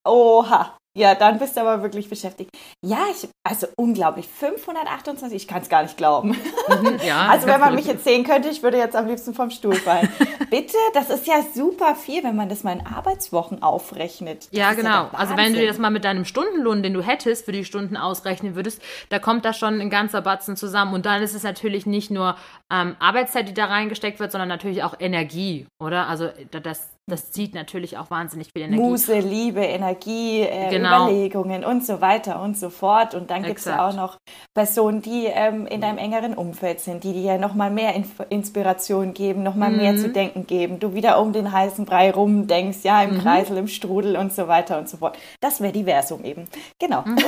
Oha. 0.07 0.79
Ja, 0.97 1.13
dann 1.13 1.37
bist 1.37 1.55
du 1.55 1.61
aber 1.61 1.83
wirklich 1.83 2.09
beschäftigt. 2.09 2.49
Ja, 2.83 3.05
ich, 3.11 3.29
also 3.47 3.67
unglaublich. 3.77 4.27
528, 4.27 5.43
ich 5.43 5.47
kann 5.47 5.61
es 5.61 5.69
gar 5.69 5.83
nicht 5.83 5.97
glauben. 5.97 6.29
Mhm, 6.29 6.99
ja, 7.05 7.27
also 7.29 7.45
wenn 7.45 7.59
man 7.59 7.75
mich 7.75 7.85
jetzt 7.85 8.03
sehen 8.03 8.23
könnte, 8.23 8.49
ich 8.49 8.63
würde 8.63 8.77
jetzt 8.77 8.95
am 8.95 9.07
liebsten 9.07 9.35
vom 9.35 9.51
Stuhl 9.51 9.75
fallen. 9.75 10.11
Bitte, 10.49 10.75
das 10.95 11.11
ist 11.11 11.27
ja 11.27 11.45
super 11.53 11.93
viel, 11.93 12.23
wenn 12.23 12.35
man 12.35 12.49
das 12.49 12.63
mal 12.63 12.73
in 12.73 12.85
Arbeitswochen 12.85 13.61
aufrechnet. 13.61 14.47
Das 14.47 14.51
ja, 14.51 14.73
genau. 14.73 14.89
Ja 14.89 15.09
also 15.13 15.37
wenn 15.37 15.53
du 15.53 15.59
dir 15.59 15.67
das 15.67 15.77
mal 15.77 15.91
mit 15.91 16.03
deinem 16.03 16.25
Stundenlohn, 16.25 16.81
den 16.81 16.93
du 16.93 17.01
hättest, 17.01 17.45
für 17.45 17.51
die 17.51 17.65
Stunden 17.65 17.95
ausrechnen 17.95 18.55
würdest, 18.55 18.81
da 19.09 19.19
kommt 19.19 19.45
da 19.45 19.53
schon 19.53 19.79
ein 19.79 19.91
ganzer 19.91 20.21
Batzen 20.21 20.57
zusammen. 20.57 20.95
Und 20.95 21.05
dann 21.05 21.21
ist 21.21 21.35
es 21.35 21.43
natürlich 21.43 21.85
nicht 21.85 22.09
nur 22.09 22.35
ähm, 22.71 22.95
Arbeitszeit, 22.99 23.47
die 23.47 23.53
da 23.53 23.65
reingesteckt 23.65 24.19
wird, 24.19 24.31
sondern 24.31 24.49
natürlich 24.49 24.83
auch 24.83 24.95
Energie, 24.99 25.67
oder? 25.79 26.07
Also 26.07 26.29
das, 26.51 26.89
das 27.09 27.31
zieht 27.31 27.53
natürlich 27.53 27.97
auch 27.97 28.09
wahnsinnig 28.09 28.49
viel 28.53 28.63
Energie. 28.63 28.81
Muse, 28.81 29.19
Liebe, 29.19 29.61
Energie, 29.61 30.41
äh, 30.41 30.69
genau. 30.69 31.07
Überlegungen 31.07 31.65
und 31.65 31.85
so 31.85 32.01
weiter 32.01 32.41
und 32.41 32.57
so 32.57 32.69
fort. 32.69 33.15
Und 33.15 33.29
dann 33.29 33.43
gibt 33.43 33.59
es 33.59 33.65
ja 33.65 33.87
auch 33.87 33.93
noch 33.93 34.17
Personen, 34.53 35.01
die 35.01 35.25
ähm, 35.25 35.67
in 35.67 35.81
deinem 35.81 35.97
engeren 35.97 36.33
Umfeld 36.33 36.79
sind, 36.79 37.03
die 37.03 37.13
dir 37.13 37.37
nochmal 37.37 37.71
mehr 37.71 37.93
Inf 37.95 38.19
Inspiration 38.29 39.13
geben, 39.13 39.43
nochmal 39.43 39.71
mhm. 39.71 39.77
mehr 39.77 39.97
zu 39.97 40.09
denken 40.09 40.47
geben. 40.47 40.79
Du 40.79 40.93
wieder 40.93 41.19
um 41.19 41.33
den 41.33 41.51
heißen 41.51 41.85
Brei 41.85 42.11
rumdenkst, 42.11 42.83
ja, 42.83 43.01
im 43.03 43.15
mhm. 43.15 43.21
Kreisel, 43.21 43.57
im 43.57 43.67
Strudel 43.67 44.15
und 44.15 44.33
so 44.33 44.47
weiter 44.47 44.77
und 44.77 44.87
so 44.87 44.97
fort. 44.97 45.17
Das 45.41 45.61
wäre 45.61 45.73
Diversum 45.73 46.23
eben. 46.23 46.47
Genau. 46.79 47.01
Mhm. 47.01 47.17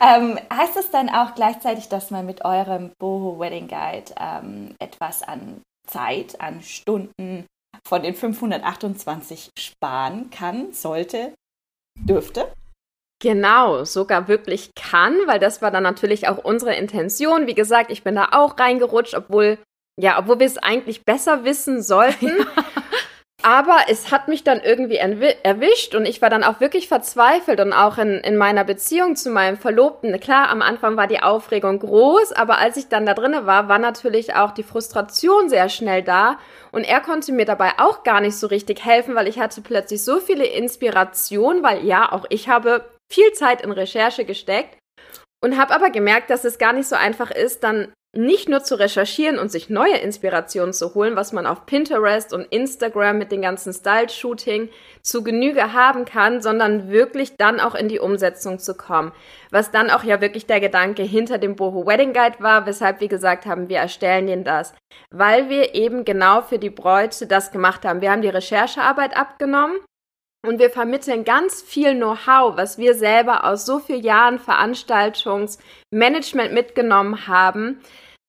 ähm, 0.00 0.38
heißt 0.52 0.76
es 0.76 0.90
dann 0.90 1.08
auch 1.08 1.34
gleichzeitig, 1.34 1.88
dass 1.88 2.10
man 2.10 2.26
mit 2.26 2.44
eurem 2.44 2.90
Boho 2.98 3.38
Wedding 3.38 3.68
Guide 3.68 4.12
ähm, 4.20 4.74
etwas 4.78 5.22
an 5.22 5.62
Zeit, 5.86 6.40
an 6.40 6.62
Stunden 6.62 7.46
von 7.86 8.02
den 8.02 8.14
528 8.14 9.50
sparen 9.56 10.30
kann, 10.30 10.72
sollte, 10.72 11.34
dürfte? 11.98 12.52
Genau, 13.22 13.84
sogar 13.84 14.28
wirklich 14.28 14.74
kann, 14.74 15.14
weil 15.26 15.38
das 15.38 15.62
war 15.62 15.70
dann 15.70 15.84
natürlich 15.84 16.28
auch 16.28 16.38
unsere 16.38 16.74
Intention. 16.74 17.46
Wie 17.46 17.54
gesagt, 17.54 17.90
ich 17.90 18.02
bin 18.02 18.16
da 18.16 18.28
auch 18.32 18.58
reingerutscht, 18.58 19.14
obwohl, 19.14 19.58
ja, 19.98 20.18
obwohl 20.18 20.40
wir 20.40 20.46
es 20.46 20.58
eigentlich 20.58 21.04
besser 21.04 21.44
wissen 21.44 21.80
sollten. 21.80 22.30
Aber 23.46 23.76
es 23.86 24.10
hat 24.10 24.26
mich 24.26 24.42
dann 24.42 24.60
irgendwie 24.60 24.96
erwischt 24.96 25.94
und 25.94 26.04
ich 26.04 26.20
war 26.20 26.30
dann 26.30 26.42
auch 26.42 26.58
wirklich 26.58 26.88
verzweifelt 26.88 27.60
und 27.60 27.72
auch 27.72 27.96
in, 27.96 28.18
in 28.18 28.36
meiner 28.36 28.64
Beziehung 28.64 29.14
zu 29.14 29.30
meinem 29.30 29.56
Verlobten. 29.56 30.18
Klar, 30.18 30.48
am 30.48 30.62
Anfang 30.62 30.96
war 30.96 31.06
die 31.06 31.22
Aufregung 31.22 31.78
groß, 31.78 32.32
aber 32.32 32.58
als 32.58 32.76
ich 32.76 32.88
dann 32.88 33.06
da 33.06 33.14
drinne 33.14 33.46
war, 33.46 33.68
war 33.68 33.78
natürlich 33.78 34.34
auch 34.34 34.50
die 34.50 34.64
Frustration 34.64 35.48
sehr 35.48 35.68
schnell 35.68 36.02
da 36.02 36.40
und 36.72 36.82
er 36.82 37.00
konnte 37.00 37.30
mir 37.30 37.44
dabei 37.44 37.74
auch 37.78 38.02
gar 38.02 38.20
nicht 38.20 38.36
so 38.36 38.48
richtig 38.48 38.84
helfen, 38.84 39.14
weil 39.14 39.28
ich 39.28 39.38
hatte 39.38 39.60
plötzlich 39.60 40.02
so 40.02 40.18
viele 40.18 40.44
Inspirationen, 40.44 41.62
weil 41.62 41.84
ja, 41.84 42.10
auch 42.10 42.24
ich 42.30 42.48
habe 42.48 42.84
viel 43.12 43.30
Zeit 43.34 43.60
in 43.62 43.70
Recherche 43.70 44.24
gesteckt 44.24 44.76
Und 45.40 45.56
habe 45.56 45.72
aber 45.72 45.90
gemerkt, 45.90 46.30
dass 46.30 46.44
es 46.44 46.58
gar 46.58 46.72
nicht 46.72 46.88
so 46.88 46.96
einfach 46.96 47.30
ist, 47.30 47.62
dann 47.62 47.92
nicht 48.16 48.48
nur 48.48 48.62
zu 48.62 48.78
recherchieren 48.78 49.38
und 49.38 49.50
sich 49.50 49.70
neue 49.70 49.96
Inspirationen 49.96 50.72
zu 50.72 50.94
holen, 50.94 51.16
was 51.16 51.32
man 51.32 51.46
auf 51.46 51.66
Pinterest 51.66 52.32
und 52.32 52.46
Instagram 52.50 53.18
mit 53.18 53.30
den 53.30 53.42
ganzen 53.42 53.72
Style-Shooting 53.72 54.68
zu 55.02 55.22
Genüge 55.22 55.72
haben 55.72 56.04
kann, 56.04 56.42
sondern 56.42 56.90
wirklich 56.90 57.36
dann 57.36 57.60
auch 57.60 57.74
in 57.74 57.88
die 57.88 58.00
Umsetzung 58.00 58.58
zu 58.58 58.74
kommen. 58.74 59.12
Was 59.50 59.70
dann 59.70 59.90
auch 59.90 60.04
ja 60.04 60.20
wirklich 60.20 60.46
der 60.46 60.60
Gedanke 60.60 61.02
hinter 61.02 61.38
dem 61.38 61.56
Boho 61.56 61.86
Wedding 61.86 62.12
Guide 62.12 62.40
war, 62.40 62.66
weshalb 62.66 63.00
wir 63.00 63.08
gesagt 63.08 63.46
haben, 63.46 63.68
wir 63.68 63.78
erstellen 63.78 64.26
den 64.26 64.44
das. 64.44 64.74
Weil 65.10 65.48
wir 65.48 65.74
eben 65.74 66.04
genau 66.04 66.42
für 66.42 66.58
die 66.58 66.70
Bräute 66.70 67.26
das 67.26 67.52
gemacht 67.52 67.84
haben. 67.84 68.00
Wir 68.00 68.10
haben 68.10 68.22
die 68.22 68.28
Recherchearbeit 68.28 69.16
abgenommen 69.16 69.78
und 70.46 70.60
wir 70.60 70.70
vermitteln 70.70 71.24
ganz 71.24 71.60
viel 71.60 71.94
Know-how, 71.94 72.56
was 72.56 72.78
wir 72.78 72.94
selber 72.94 73.44
aus 73.44 73.66
so 73.66 73.80
vielen 73.80 74.02
Jahren 74.02 74.38
Veranstaltungsmanagement 74.38 76.52
mitgenommen 76.52 77.26
haben, 77.26 77.80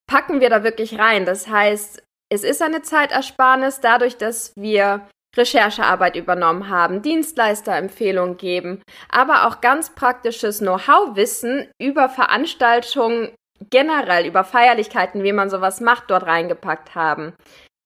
packen 0.07 0.41
wir 0.41 0.49
da 0.49 0.63
wirklich 0.63 0.97
rein. 0.97 1.25
Das 1.25 1.47
heißt, 1.47 2.01
es 2.29 2.43
ist 2.43 2.61
eine 2.61 2.81
Zeitersparnis 2.81 3.79
dadurch, 3.79 4.17
dass 4.17 4.53
wir 4.55 5.07
Recherchearbeit 5.35 6.15
übernommen 6.15 6.69
haben, 6.69 7.01
Dienstleisterempfehlungen 7.01 8.37
geben, 8.37 8.81
aber 9.09 9.47
auch 9.47 9.61
ganz 9.61 9.93
praktisches 9.93 10.59
Know-how-Wissen 10.59 11.69
über 11.79 12.09
Veranstaltungen 12.09 13.29
generell, 13.69 14.25
über 14.25 14.43
Feierlichkeiten, 14.43 15.23
wie 15.23 15.33
man 15.33 15.49
sowas 15.49 15.79
macht, 15.79 16.05
dort 16.09 16.25
reingepackt 16.25 16.95
haben. 16.95 17.33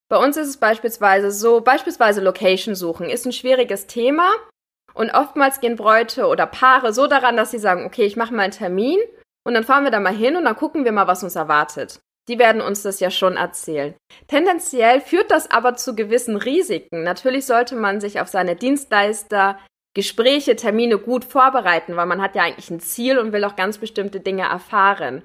Bei 0.09 0.17
uns 0.17 0.37
ist 0.37 0.47
es 0.47 0.57
beispielsweise 0.57 1.31
so, 1.31 1.61
beispielsweise 1.61 2.21
Location 2.21 2.75
suchen 2.75 3.09
ist 3.09 3.25
ein 3.25 3.31
schwieriges 3.31 3.87
Thema 3.87 4.29
und 4.93 5.11
oftmals 5.11 5.61
gehen 5.61 5.77
Bräute 5.77 6.27
oder 6.27 6.45
Paare 6.45 6.93
so 6.93 7.07
daran, 7.07 7.37
dass 7.37 7.51
sie 7.51 7.59
sagen, 7.59 7.85
okay, 7.85 8.03
ich 8.03 8.17
mache 8.17 8.33
mal 8.33 8.43
einen 8.43 8.51
Termin 8.51 8.99
und 9.45 9.53
dann 9.53 9.63
fahren 9.63 9.83
wir 9.83 9.91
da 9.91 9.99
mal 9.99 10.13
hin 10.13 10.35
und 10.35 10.45
dann 10.45 10.55
gucken 10.55 10.83
wir 10.85 10.91
mal, 10.91 11.07
was 11.07 11.23
uns 11.23 11.35
erwartet. 11.35 11.99
Die 12.27 12.39
werden 12.39 12.61
uns 12.61 12.83
das 12.83 12.99
ja 12.99 13.09
schon 13.09 13.35
erzählen. 13.35 13.95
Tendenziell 14.27 15.01
führt 15.01 15.31
das 15.31 15.49
aber 15.49 15.75
zu 15.75 15.95
gewissen 15.95 16.35
Risiken. 16.35 17.03
Natürlich 17.03 17.45
sollte 17.45 17.75
man 17.75 17.99
sich 17.99 18.19
auf 18.19 18.27
seine 18.27 18.55
Dienstleister, 18.55 19.57
Gespräche, 19.93 20.55
Termine 20.55 20.97
gut 20.97 21.25
vorbereiten, 21.25 21.97
weil 21.97 22.05
man 22.05 22.21
hat 22.21 22.35
ja 22.35 22.43
eigentlich 22.43 22.69
ein 22.69 22.79
Ziel 22.79 23.19
und 23.19 23.33
will 23.33 23.43
auch 23.43 23.55
ganz 23.55 23.77
bestimmte 23.77 24.21
Dinge 24.21 24.43
erfahren. 24.43 25.23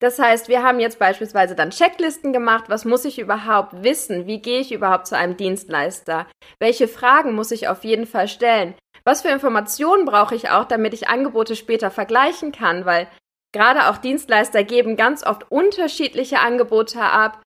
Das 0.00 0.18
heißt, 0.18 0.48
wir 0.48 0.62
haben 0.62 0.80
jetzt 0.80 0.98
beispielsweise 0.98 1.54
dann 1.54 1.70
Checklisten 1.70 2.32
gemacht. 2.32 2.64
Was 2.68 2.86
muss 2.86 3.04
ich 3.04 3.18
überhaupt 3.18 3.84
wissen? 3.84 4.26
Wie 4.26 4.40
gehe 4.40 4.60
ich 4.60 4.72
überhaupt 4.72 5.06
zu 5.06 5.16
einem 5.16 5.36
Dienstleister? 5.36 6.26
Welche 6.58 6.88
Fragen 6.88 7.34
muss 7.34 7.50
ich 7.50 7.68
auf 7.68 7.84
jeden 7.84 8.06
Fall 8.06 8.26
stellen? 8.26 8.74
Was 9.04 9.20
für 9.22 9.28
Informationen 9.28 10.06
brauche 10.06 10.34
ich 10.34 10.48
auch, 10.48 10.64
damit 10.64 10.94
ich 10.94 11.08
Angebote 11.08 11.54
später 11.54 11.90
vergleichen 11.90 12.50
kann? 12.50 12.86
Weil 12.86 13.08
Gerade 13.52 13.88
auch 13.88 13.98
Dienstleister 13.98 14.64
geben 14.64 14.96
ganz 14.96 15.26
oft 15.26 15.50
unterschiedliche 15.50 16.38
Angebote 16.38 17.00
ab. 17.00 17.42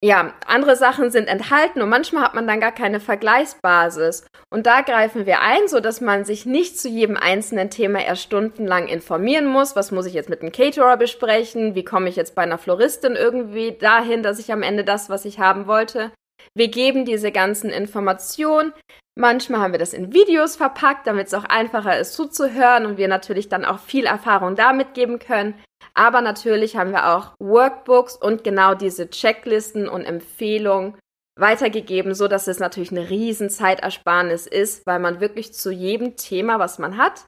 Ja, 0.00 0.32
andere 0.46 0.76
Sachen 0.76 1.10
sind 1.10 1.26
enthalten 1.26 1.82
und 1.82 1.88
manchmal 1.88 2.22
hat 2.22 2.34
man 2.34 2.46
dann 2.46 2.60
gar 2.60 2.70
keine 2.70 3.00
Vergleichsbasis. 3.00 4.24
Und 4.48 4.66
da 4.66 4.82
greifen 4.82 5.26
wir 5.26 5.40
ein, 5.40 5.66
so 5.66 5.80
dass 5.80 6.00
man 6.00 6.24
sich 6.24 6.46
nicht 6.46 6.78
zu 6.78 6.88
jedem 6.88 7.16
einzelnen 7.16 7.68
Thema 7.68 8.04
erst 8.04 8.22
stundenlang 8.22 8.86
informieren 8.86 9.46
muss. 9.46 9.74
Was 9.74 9.90
muss 9.90 10.06
ich 10.06 10.14
jetzt 10.14 10.30
mit 10.30 10.40
einem 10.40 10.52
Caterer 10.52 10.96
besprechen? 10.96 11.74
Wie 11.74 11.84
komme 11.84 12.08
ich 12.08 12.14
jetzt 12.14 12.36
bei 12.36 12.42
einer 12.42 12.58
Floristin 12.58 13.16
irgendwie 13.16 13.72
dahin, 13.72 14.22
dass 14.22 14.38
ich 14.38 14.52
am 14.52 14.62
Ende 14.62 14.84
das, 14.84 15.10
was 15.10 15.24
ich 15.24 15.40
haben 15.40 15.66
wollte? 15.66 16.12
Wir 16.54 16.68
geben 16.68 17.04
diese 17.04 17.32
ganzen 17.32 17.70
Informationen. 17.70 18.72
Manchmal 19.18 19.60
haben 19.60 19.72
wir 19.72 19.78
das 19.78 19.94
in 19.94 20.12
Videos 20.12 20.56
verpackt, 20.56 21.06
damit 21.06 21.26
es 21.26 21.34
auch 21.34 21.44
einfacher 21.44 21.98
ist 21.98 22.14
zuzuhören 22.14 22.86
und 22.86 22.96
wir 22.98 23.08
natürlich 23.08 23.48
dann 23.48 23.64
auch 23.64 23.80
viel 23.80 24.06
Erfahrung 24.06 24.54
damit 24.54 24.94
geben 24.94 25.18
können. 25.18 25.54
Aber 25.94 26.20
natürlich 26.20 26.76
haben 26.76 26.92
wir 26.92 27.08
auch 27.08 27.34
Workbooks 27.40 28.16
und 28.16 28.44
genau 28.44 28.74
diese 28.74 29.10
Checklisten 29.10 29.88
und 29.88 30.04
Empfehlungen 30.04 30.96
weitergegeben, 31.38 32.14
so 32.14 32.28
dass 32.28 32.48
es 32.48 32.58
natürlich 32.58 32.90
eine 32.90 33.10
riesen 33.10 33.50
Zeitersparnis 33.50 34.46
ist, 34.46 34.86
weil 34.86 34.98
man 34.98 35.20
wirklich 35.20 35.52
zu 35.54 35.70
jedem 35.70 36.16
Thema, 36.16 36.58
was 36.58 36.78
man 36.78 36.96
hat, 36.96 37.26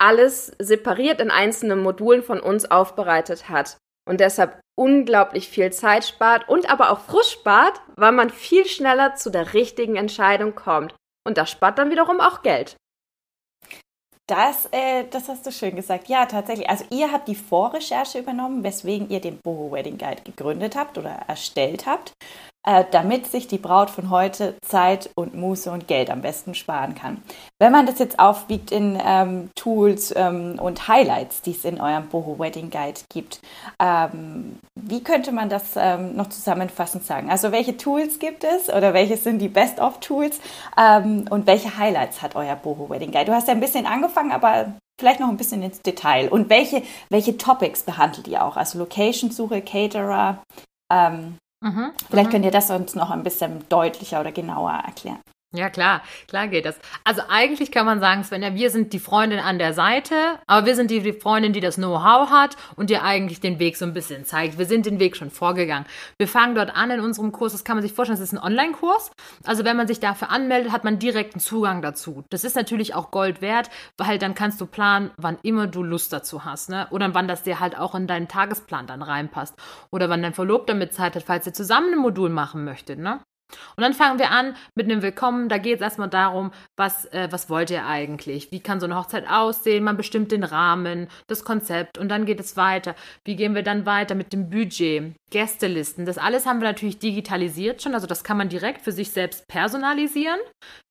alles 0.00 0.52
separiert 0.58 1.20
in 1.20 1.30
einzelnen 1.30 1.80
Modulen 1.80 2.22
von 2.22 2.40
uns 2.40 2.70
aufbereitet 2.70 3.48
hat 3.48 3.78
und 4.08 4.20
deshalb 4.20 4.60
unglaublich 4.78 5.48
viel 5.48 5.72
Zeit 5.72 6.04
spart 6.04 6.48
und 6.48 6.70
aber 6.70 6.90
auch 6.90 7.00
Frust 7.00 7.32
spart, 7.32 7.80
weil 7.96 8.12
man 8.12 8.30
viel 8.30 8.64
schneller 8.66 9.16
zu 9.16 9.30
der 9.30 9.52
richtigen 9.52 9.96
Entscheidung 9.96 10.54
kommt. 10.54 10.94
Und 11.26 11.36
das 11.36 11.50
spart 11.50 11.78
dann 11.78 11.90
wiederum 11.90 12.20
auch 12.20 12.42
Geld. 12.42 12.76
Das, 14.28 14.68
äh, 14.72 15.04
das 15.10 15.28
hast 15.28 15.46
du 15.46 15.52
schön 15.52 15.74
gesagt. 15.74 16.08
Ja, 16.08 16.26
tatsächlich. 16.26 16.68
Also 16.68 16.84
ihr 16.90 17.10
habt 17.10 17.28
die 17.28 17.34
Vorrecherche 17.34 18.18
übernommen, 18.18 18.62
weswegen 18.62 19.08
ihr 19.08 19.20
den 19.20 19.38
Boho 19.38 19.72
Wedding 19.72 19.96
Guide 19.96 20.22
gegründet 20.22 20.76
habt 20.76 20.98
oder 20.98 21.10
erstellt 21.26 21.86
habt. 21.86 22.12
Äh, 22.68 22.84
damit 22.90 23.26
sich 23.26 23.48
die 23.48 23.56
Braut 23.56 23.88
von 23.88 24.10
heute 24.10 24.54
Zeit 24.60 25.08
und 25.14 25.34
Muße 25.34 25.70
und 25.70 25.88
Geld 25.88 26.10
am 26.10 26.20
besten 26.20 26.54
sparen 26.54 26.94
kann. 26.94 27.22
Wenn 27.58 27.72
man 27.72 27.86
das 27.86 27.98
jetzt 27.98 28.18
aufwiegt 28.18 28.72
in 28.72 29.00
ähm, 29.02 29.48
Tools 29.54 30.12
ähm, 30.14 30.58
und 30.60 30.86
Highlights, 30.86 31.40
die 31.40 31.52
es 31.52 31.64
in 31.64 31.80
eurem 31.80 32.08
Boho 32.08 32.38
Wedding 32.38 32.68
Guide 32.68 33.00
gibt, 33.08 33.40
ähm, 33.80 34.58
wie 34.74 35.02
könnte 35.02 35.32
man 35.32 35.48
das 35.48 35.76
ähm, 35.76 36.14
noch 36.14 36.28
zusammenfassend 36.28 37.06
sagen? 37.06 37.30
Also 37.30 37.52
welche 37.52 37.78
Tools 37.78 38.18
gibt 38.18 38.44
es 38.44 38.68
oder 38.68 38.92
welche 38.92 39.16
sind 39.16 39.38
die 39.38 39.48
Best-of-Tools 39.48 40.38
ähm, 40.76 41.24
und 41.30 41.46
welche 41.46 41.78
Highlights 41.78 42.20
hat 42.20 42.36
euer 42.36 42.56
Boho 42.56 42.90
Wedding 42.90 43.12
Guide? 43.12 43.24
Du 43.24 43.32
hast 43.32 43.48
ja 43.48 43.54
ein 43.54 43.60
bisschen 43.60 43.86
angefangen, 43.86 44.30
aber 44.30 44.74
vielleicht 45.00 45.20
noch 45.20 45.30
ein 45.30 45.38
bisschen 45.38 45.62
ins 45.62 45.80
Detail. 45.80 46.28
Und 46.28 46.50
welche, 46.50 46.82
welche 47.08 47.38
Topics 47.38 47.82
behandelt 47.84 48.28
ihr 48.28 48.44
auch? 48.44 48.58
Also 48.58 48.78
Location-Suche, 48.78 49.62
Caterer, 49.62 50.42
ähm, 50.92 51.38
Mhm, 51.60 51.92
Vielleicht 52.08 52.28
mhm. 52.28 52.32
könnt 52.32 52.44
ihr 52.44 52.50
das 52.50 52.70
uns 52.70 52.94
noch 52.94 53.10
ein 53.10 53.22
bisschen 53.22 53.68
deutlicher 53.68 54.20
oder 54.20 54.32
genauer 54.32 54.72
erklären. 54.72 55.20
Ja, 55.54 55.70
klar, 55.70 56.02
klar 56.26 56.46
geht 56.46 56.66
das. 56.66 56.78
Also 57.04 57.22
eigentlich 57.30 57.72
kann 57.72 57.86
man 57.86 58.00
sagen, 58.00 58.22
Svenja, 58.22 58.54
wir 58.54 58.68
sind 58.68 58.92
die 58.92 58.98
Freundin 58.98 59.38
an 59.38 59.58
der 59.58 59.72
Seite, 59.72 60.14
aber 60.46 60.66
wir 60.66 60.74
sind 60.76 60.90
die, 60.90 61.14
Freundin, 61.14 61.54
die 61.54 61.60
das 61.60 61.76
Know-how 61.76 62.28
hat 62.28 62.58
und 62.76 62.90
dir 62.90 63.02
eigentlich 63.02 63.40
den 63.40 63.58
Weg 63.58 63.78
so 63.78 63.86
ein 63.86 63.94
bisschen 63.94 64.26
zeigt. 64.26 64.58
Wir 64.58 64.66
sind 64.66 64.84
den 64.84 65.00
Weg 65.00 65.16
schon 65.16 65.30
vorgegangen. 65.30 65.86
Wir 66.18 66.28
fangen 66.28 66.54
dort 66.54 66.76
an 66.76 66.90
in 66.90 67.00
unserem 67.00 67.32
Kurs, 67.32 67.52
das 67.52 67.64
kann 67.64 67.76
man 67.76 67.82
sich 67.82 67.94
vorstellen, 67.94 68.18
das 68.18 68.28
ist 68.28 68.38
ein 68.38 68.44
Online-Kurs. 68.44 69.10
Also 69.46 69.64
wenn 69.64 69.78
man 69.78 69.86
sich 69.88 70.00
dafür 70.00 70.28
anmeldet, 70.28 70.70
hat 70.70 70.84
man 70.84 70.98
direkten 70.98 71.40
Zugang 71.40 71.80
dazu. 71.80 72.24
Das 72.28 72.44
ist 72.44 72.54
natürlich 72.54 72.94
auch 72.94 73.10
Gold 73.10 73.40
wert, 73.40 73.70
weil 73.96 74.18
dann 74.18 74.34
kannst 74.34 74.60
du 74.60 74.66
planen, 74.66 75.12
wann 75.16 75.38
immer 75.42 75.66
du 75.66 75.82
Lust 75.82 76.12
dazu 76.12 76.44
hast, 76.44 76.68
ne? 76.68 76.88
Oder 76.90 77.14
wann 77.14 77.26
das 77.26 77.42
dir 77.42 77.58
halt 77.58 77.78
auch 77.78 77.94
in 77.94 78.06
deinen 78.06 78.28
Tagesplan 78.28 78.86
dann 78.86 79.00
reinpasst. 79.00 79.54
Oder 79.90 80.10
wann 80.10 80.20
dein 80.20 80.34
Verlobter 80.34 80.74
mit 80.74 80.92
Zeit 80.92 81.16
hat, 81.16 81.22
falls 81.22 81.46
ihr 81.46 81.54
zusammen 81.54 81.94
ein 81.94 82.00
Modul 82.00 82.28
machen 82.28 82.64
möchtet, 82.64 82.98
ne? 82.98 83.20
Und 83.76 83.82
dann 83.82 83.94
fangen 83.94 84.18
wir 84.18 84.30
an 84.30 84.54
mit 84.74 84.90
einem 84.90 85.02
Willkommen. 85.02 85.48
Da 85.48 85.58
geht 85.58 85.76
es 85.76 85.80
erstmal 85.80 86.08
darum, 86.08 86.50
was, 86.76 87.06
äh, 87.06 87.28
was 87.30 87.48
wollt 87.48 87.70
ihr 87.70 87.86
eigentlich? 87.86 88.52
Wie 88.52 88.60
kann 88.60 88.80
so 88.80 88.86
eine 88.86 88.96
Hochzeit 88.96 89.28
aussehen? 89.28 89.84
Man 89.84 89.96
bestimmt 89.96 90.32
den 90.32 90.44
Rahmen, 90.44 91.08
das 91.28 91.44
Konzept 91.44 91.96
und 91.96 92.08
dann 92.08 92.26
geht 92.26 92.40
es 92.40 92.56
weiter. 92.56 92.94
Wie 93.24 93.36
gehen 93.36 93.54
wir 93.54 93.62
dann 93.62 93.86
weiter 93.86 94.14
mit 94.14 94.32
dem 94.32 94.50
Budget, 94.50 95.14
Gästelisten? 95.30 96.06
Das 96.06 96.18
alles 96.18 96.46
haben 96.46 96.60
wir 96.60 96.68
natürlich 96.68 96.98
digitalisiert 96.98 97.82
schon, 97.82 97.94
also 97.94 98.06
das 98.06 98.24
kann 98.24 98.36
man 98.36 98.48
direkt 98.48 98.82
für 98.82 98.92
sich 98.92 99.10
selbst 99.10 99.46
personalisieren. 99.48 100.40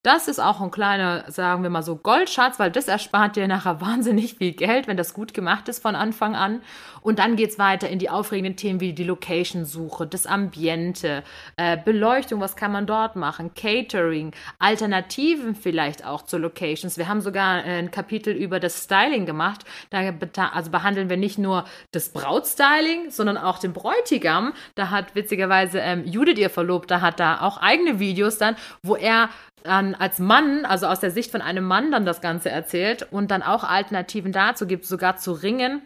Das 0.03 0.29
ist 0.29 0.39
auch 0.39 0.61
ein 0.61 0.71
kleiner, 0.71 1.29
sagen 1.29 1.63
wir 1.63 1.69
mal 1.69 1.83
so, 1.83 1.97
Goldschatz, 1.97 2.59
weil 2.59 2.71
das 2.71 2.87
erspart 2.87 3.35
dir 3.35 3.47
nachher 3.47 3.81
wahnsinnig 3.81 4.35
viel 4.35 4.53
Geld, 4.53 4.87
wenn 4.87 4.95
das 4.95 5.13
gut 5.13 5.33
gemacht 5.33 5.67
ist 5.67 5.81
von 5.81 5.95
Anfang 5.95 6.35
an. 6.35 6.61
Und 7.01 7.19
dann 7.19 7.35
geht 7.35 7.49
es 7.49 7.59
weiter 7.59 7.89
in 7.89 7.99
die 7.99 8.09
aufregenden 8.09 8.55
Themen 8.55 8.79
wie 8.79 8.93
die 8.93 9.03
Location-Suche, 9.03 10.07
das 10.07 10.25
Ambiente, 10.25 11.23
äh, 11.57 11.77
Beleuchtung, 11.77 12.39
was 12.39 12.55
kann 12.55 12.71
man 12.71 12.85
dort 12.85 13.15
machen, 13.15 13.53
Catering, 13.53 14.33
Alternativen 14.59 15.55
vielleicht 15.55 16.05
auch 16.05 16.21
zu 16.21 16.37
Locations. 16.37 16.97
Wir 16.97 17.07
haben 17.07 17.21
sogar 17.21 17.65
äh, 17.65 17.79
ein 17.79 17.91
Kapitel 17.91 18.33
über 18.33 18.59
das 18.59 18.83
Styling 18.83 19.25
gemacht. 19.25 19.65
Da 19.89 20.13
also 20.53 20.71
behandeln 20.71 21.09
wir 21.09 21.17
nicht 21.17 21.37
nur 21.37 21.65
das 21.91 22.09
Brautstyling, 22.09 23.09
sondern 23.09 23.37
auch 23.37 23.59
den 23.59 23.73
Bräutigam. 23.73 24.26
Da 24.75 24.89
hat 24.89 25.15
witzigerweise 25.15 25.79
ähm, 25.79 26.05
Judith, 26.05 26.37
ihr 26.37 26.49
Verlobter, 26.49 27.01
hat 27.01 27.19
da 27.19 27.41
auch 27.41 27.57
eigene 27.57 27.99
Videos 27.99 28.37
dann, 28.37 28.55
wo 28.83 28.95
er 28.95 29.29
dann 29.63 29.95
als 29.95 30.19
Mann, 30.19 30.65
also 30.65 30.87
aus 30.87 30.99
der 30.99 31.11
Sicht 31.11 31.31
von 31.31 31.41
einem 31.41 31.65
Mann 31.65 31.91
dann 31.91 32.05
das 32.05 32.21
Ganze 32.21 32.49
erzählt 32.49 33.07
und 33.11 33.31
dann 33.31 33.43
auch 33.43 33.63
Alternativen 33.63 34.31
dazu 34.31 34.67
gibt, 34.67 34.85
sogar 34.85 35.17
zu 35.17 35.33
Ringen. 35.33 35.81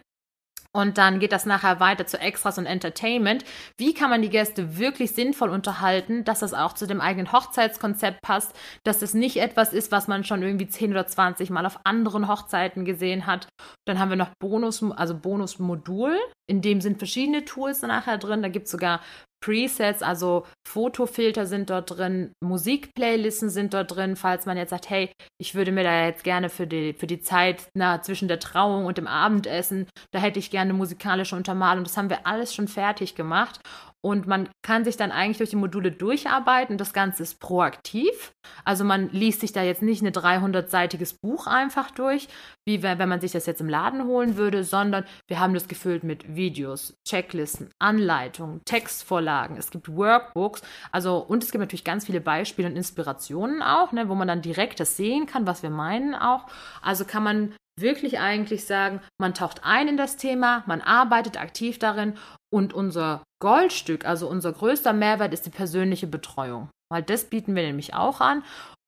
Und 0.73 0.97
dann 0.97 1.19
geht 1.19 1.33
das 1.33 1.45
nachher 1.45 1.81
weiter 1.81 2.07
zu 2.07 2.17
Extras 2.19 2.57
und 2.57 2.65
Entertainment. 2.65 3.43
Wie 3.77 3.93
kann 3.93 4.09
man 4.09 4.21
die 4.21 4.29
Gäste 4.29 4.77
wirklich 4.77 5.11
sinnvoll 5.11 5.49
unterhalten, 5.49 6.23
dass 6.23 6.39
das 6.39 6.53
auch 6.53 6.73
zu 6.73 6.87
dem 6.87 7.01
eigenen 7.01 7.33
Hochzeitskonzept 7.33 8.21
passt, 8.21 8.55
dass 8.83 8.99
das 8.99 9.13
nicht 9.13 9.37
etwas 9.37 9.73
ist, 9.73 9.91
was 9.91 10.07
man 10.07 10.23
schon 10.23 10.41
irgendwie 10.41 10.67
10 10.67 10.91
oder 10.91 11.05
20 11.05 11.49
Mal 11.49 11.65
auf 11.65 11.79
anderen 11.83 12.29
Hochzeiten 12.29 12.85
gesehen 12.85 13.25
hat. 13.25 13.47
Dann 13.85 13.99
haben 13.99 14.09
wir 14.09 14.15
noch 14.15 14.31
Bonus, 14.39 14.81
also 14.91 15.17
Bonusmodul. 15.17 16.17
In 16.49 16.61
dem 16.61 16.79
sind 16.79 16.99
verschiedene 16.99 17.43
Tools 17.43 17.81
nachher 17.81 18.17
drin. 18.17 18.41
Da 18.41 18.47
gibt 18.47 18.65
es 18.65 18.71
sogar 18.71 19.01
Presets, 19.41 20.03
also 20.03 20.45
Fotofilter 20.67 21.45
sind 21.45 21.69
dort 21.69 21.97
drin, 21.97 22.33
Musikplaylisten 22.43 23.49
sind 23.49 23.73
dort 23.73 23.95
drin, 23.95 24.15
falls 24.15 24.45
man 24.45 24.57
jetzt 24.57 24.69
sagt, 24.69 24.89
hey, 24.89 25.11
ich 25.39 25.55
würde 25.55 25.71
mir 25.71 25.83
da 25.83 26.05
jetzt 26.05 26.23
gerne 26.23 26.49
für 26.49 26.67
die, 26.67 26.93
für 26.93 27.07
die 27.07 27.21
Zeit 27.21 27.67
na, 27.73 28.01
zwischen 28.01 28.27
der 28.27 28.39
Trauung 28.39 28.85
und 28.85 28.97
dem 28.97 29.07
Abendessen, 29.07 29.87
da 30.11 30.19
hätte 30.19 30.39
ich 30.39 30.51
gerne 30.51 30.73
musikalische 30.73 31.35
Untermalung. 31.35 31.83
Das 31.83 31.97
haben 31.97 32.09
wir 32.09 32.27
alles 32.27 32.53
schon 32.53 32.67
fertig 32.67 33.15
gemacht. 33.15 33.59
Und 34.03 34.25
man 34.25 34.49
kann 34.63 34.83
sich 34.83 34.97
dann 34.97 35.11
eigentlich 35.11 35.37
durch 35.37 35.51
die 35.51 35.55
Module 35.55 35.91
durcharbeiten. 35.91 36.77
Das 36.77 36.91
Ganze 36.91 37.21
ist 37.21 37.39
proaktiv. 37.39 38.33
Also 38.65 38.83
man 38.83 39.09
liest 39.09 39.41
sich 39.41 39.53
da 39.53 39.61
jetzt 39.61 39.83
nicht 39.83 40.01
ein 40.01 40.11
300-seitiges 40.11 41.19
Buch 41.21 41.45
einfach 41.45 41.91
durch, 41.91 42.27
wie 42.65 42.81
wenn 42.81 43.09
man 43.09 43.21
sich 43.21 43.31
das 43.31 43.45
jetzt 43.45 43.61
im 43.61 43.69
Laden 43.69 44.05
holen 44.05 44.37
würde, 44.37 44.63
sondern 44.63 45.05
wir 45.27 45.39
haben 45.39 45.53
das 45.53 45.67
gefüllt 45.67 46.03
mit 46.03 46.35
Videos, 46.35 46.95
Checklisten, 47.07 47.69
Anleitungen, 47.79 48.61
Textvorlagen. 48.65 49.57
Es 49.57 49.69
gibt 49.69 49.95
Workbooks. 49.95 50.63
Also, 50.91 51.17
und 51.17 51.43
es 51.43 51.51
gibt 51.51 51.61
natürlich 51.61 51.83
ganz 51.83 52.05
viele 52.05 52.21
Beispiele 52.21 52.67
und 52.67 52.75
Inspirationen 52.75 53.61
auch, 53.61 53.91
ne, 53.91 54.09
wo 54.09 54.15
man 54.15 54.27
dann 54.27 54.41
direkt 54.41 54.79
das 54.79 54.97
sehen 54.97 55.27
kann, 55.27 55.45
was 55.45 55.61
wir 55.61 55.69
meinen 55.69 56.15
auch. 56.15 56.47
Also 56.81 57.05
kann 57.05 57.23
man 57.23 57.53
wirklich 57.81 58.19
eigentlich 58.19 58.65
sagen, 58.65 59.01
man 59.19 59.33
taucht 59.33 59.63
ein 59.63 59.87
in 59.87 59.97
das 59.97 60.17
Thema, 60.17 60.63
man 60.67 60.81
arbeitet 60.81 61.39
aktiv 61.39 61.79
darin 61.79 62.15
und 62.53 62.73
unser 62.73 63.23
Goldstück, 63.41 64.05
also 64.05 64.27
unser 64.27 64.53
größter 64.53 64.93
Mehrwert 64.93 65.33
ist 65.33 65.45
die 65.45 65.51
persönliche 65.51 66.07
Betreuung. 66.07 66.69
Weil 66.91 67.03
das 67.03 67.25
bieten 67.25 67.55
wir 67.55 67.63
nämlich 67.63 67.93
auch 67.93 68.21
an. 68.21 68.43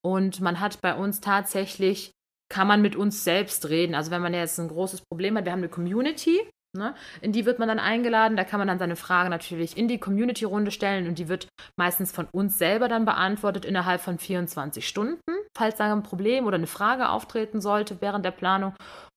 Und 0.05 0.41
man 0.41 0.59
hat 0.59 0.81
bei 0.81 0.93
uns 0.93 1.21
tatsächlich, 1.21 2.12
kann 2.50 2.67
man 2.67 2.81
mit 2.81 2.95
uns 2.95 3.23
selbst 3.23 3.69
reden. 3.69 3.95
Also 3.95 4.12
wenn 4.12 4.21
man 4.21 4.33
jetzt 4.33 4.59
ein 4.59 4.67
großes 4.67 5.01
Problem 5.09 5.38
hat, 5.38 5.45
wir 5.45 5.53
haben 5.53 5.59
eine 5.59 5.69
Community, 5.69 6.39
ne, 6.75 6.96
in 7.22 7.32
die 7.32 7.46
wird 7.46 7.60
man 7.60 7.68
dann 7.68 7.80
eingeladen. 7.80 8.38
Da 8.38 8.44
kann 8.44 8.60
man 8.60 8.68
dann 8.68 8.80
seine 8.80 8.96
Frage 8.96 9.30
natürlich 9.30 9.77
in 9.77 9.88
die 9.88 10.00
Community-Runde 10.00 10.72
stellen 10.72 11.08
und 11.08 11.20
die 11.20 11.30
wird 11.30 11.48
meistens 11.77 12.12
von 12.12 12.27
uns 12.32 12.58
selber 12.58 12.88
dann 12.88 13.06
beantwortet 13.06 13.65
innerhalb 13.65 14.01
von 14.01 14.18
24 14.18 14.88
Stunden, 14.88 15.20
falls 15.58 15.75
da 15.75 15.92
ein 15.92 16.03
Problem 16.03 16.46
oder 16.46 16.58
eine 16.58 16.68
Frage 16.68 17.10
auftreten 17.10 17.62
sollte 17.62 18.01
während 18.01 18.25
der 18.25 18.32
Planung. 18.32 18.74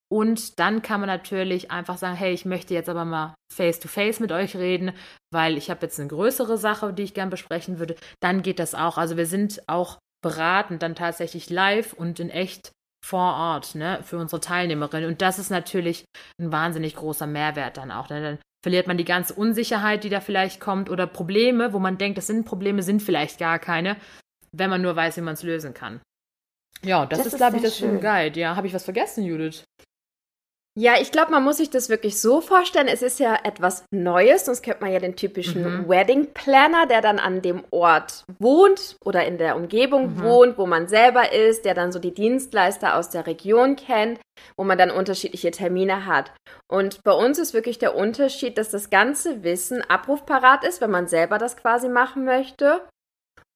Und 0.08 0.60
dann 0.60 0.82
kann 0.82 1.00
man 1.00 1.08
natürlich 1.08 1.72
einfach 1.72 1.98
sagen, 1.98 2.14
hey, 2.14 2.32
ich 2.32 2.44
möchte 2.44 2.74
jetzt 2.74 2.88
aber 2.88 3.04
mal 3.04 3.34
face-to-face 3.52 4.18
-face 4.18 4.20
mit 4.20 4.30
euch 4.30 4.54
reden, 4.54 4.92
weil 5.32 5.56
ich 5.56 5.68
habe 5.68 5.82
jetzt 5.82 5.98
eine 5.98 6.08
größere 6.08 6.58
Sache, 6.58 6.92
die 6.92 7.02
ich 7.02 7.14
gern 7.14 7.30
besprechen 7.30 7.80
würde. 7.80 7.96
Dann 8.20 8.42
geht 8.42 8.60
das 8.60 8.76
auch. 8.76 8.98
Also 8.98 9.16
wir 9.16 9.26
sind 9.26 9.62
auch 9.66 9.98
beratend 10.22 10.82
dann 10.82 10.94
tatsächlich 10.94 11.50
live 11.50 11.92
und 11.92 12.20
in 12.20 12.30
echt 12.30 12.70
vor 13.04 13.34
Ort 13.34 13.74
ne, 13.74 14.00
für 14.02 14.18
unsere 14.18 14.40
Teilnehmerinnen. 14.40 15.08
Und 15.08 15.22
das 15.22 15.38
ist 15.38 15.50
natürlich 15.50 16.04
ein 16.40 16.52
wahnsinnig 16.52 16.96
großer 16.96 17.26
Mehrwert 17.26 17.76
dann 17.76 17.90
auch. 17.90 18.08
Ne? 18.08 18.22
Dann 18.22 18.38
verliert 18.62 18.86
man 18.86 18.98
die 18.98 19.04
ganze 19.04 19.34
Unsicherheit, 19.34 20.04
die 20.04 20.08
da 20.08 20.20
vielleicht 20.20 20.60
kommt 20.60 20.90
oder 20.90 21.06
Probleme, 21.06 21.72
wo 21.72 21.78
man 21.78 21.98
denkt, 21.98 22.18
das 22.18 22.26
sind 22.26 22.46
Probleme, 22.46 22.82
sind 22.82 23.02
vielleicht 23.02 23.38
gar 23.38 23.58
keine, 23.58 23.96
wenn 24.52 24.70
man 24.70 24.82
nur 24.82 24.96
weiß, 24.96 25.16
wie 25.16 25.22
man 25.22 25.34
es 25.34 25.42
lösen 25.42 25.72
kann. 25.72 26.00
Ja, 26.82 27.06
das, 27.06 27.20
das 27.20 27.28
ist, 27.28 27.36
glaube 27.36 27.56
ich, 27.56 27.62
das 27.62 27.76
schöne 27.76 28.00
Guide. 28.00 28.38
Ja, 28.38 28.56
habe 28.56 28.66
ich 28.66 28.74
was 28.74 28.84
vergessen, 28.84 29.24
Judith? 29.24 29.64
Ja, 30.78 30.96
ich 31.00 31.10
glaube, 31.10 31.30
man 31.30 31.42
muss 31.42 31.56
sich 31.56 31.70
das 31.70 31.88
wirklich 31.88 32.20
so 32.20 32.42
vorstellen. 32.42 32.86
Es 32.86 33.00
ist 33.00 33.18
ja 33.18 33.34
etwas 33.44 33.84
Neues, 33.90 34.44
sonst 34.44 34.60
kennt 34.60 34.82
man 34.82 34.92
ja 34.92 34.98
den 34.98 35.16
typischen 35.16 35.62
mhm. 35.62 35.88
Wedding 35.88 36.34
Planner, 36.34 36.86
der 36.86 37.00
dann 37.00 37.18
an 37.18 37.40
dem 37.40 37.64
Ort 37.70 38.24
wohnt 38.38 38.96
oder 39.02 39.24
in 39.24 39.38
der 39.38 39.56
Umgebung 39.56 40.16
mhm. 40.16 40.22
wohnt, 40.22 40.58
wo 40.58 40.66
man 40.66 40.86
selber 40.86 41.32
ist, 41.32 41.64
der 41.64 41.72
dann 41.72 41.92
so 41.92 41.98
die 41.98 42.12
Dienstleister 42.12 42.96
aus 42.96 43.08
der 43.08 43.26
Region 43.26 43.76
kennt, 43.76 44.20
wo 44.58 44.64
man 44.64 44.76
dann 44.76 44.90
unterschiedliche 44.90 45.50
Termine 45.50 46.04
hat. 46.04 46.32
Und 46.70 47.02
bei 47.04 47.12
uns 47.12 47.38
ist 47.38 47.54
wirklich 47.54 47.78
der 47.78 47.96
Unterschied, 47.96 48.58
dass 48.58 48.68
das 48.68 48.90
ganze 48.90 49.42
Wissen 49.44 49.80
abrufparat 49.80 50.62
ist, 50.62 50.82
wenn 50.82 50.90
man 50.90 51.08
selber 51.08 51.38
das 51.38 51.56
quasi 51.56 51.88
machen 51.88 52.26
möchte. 52.26 52.82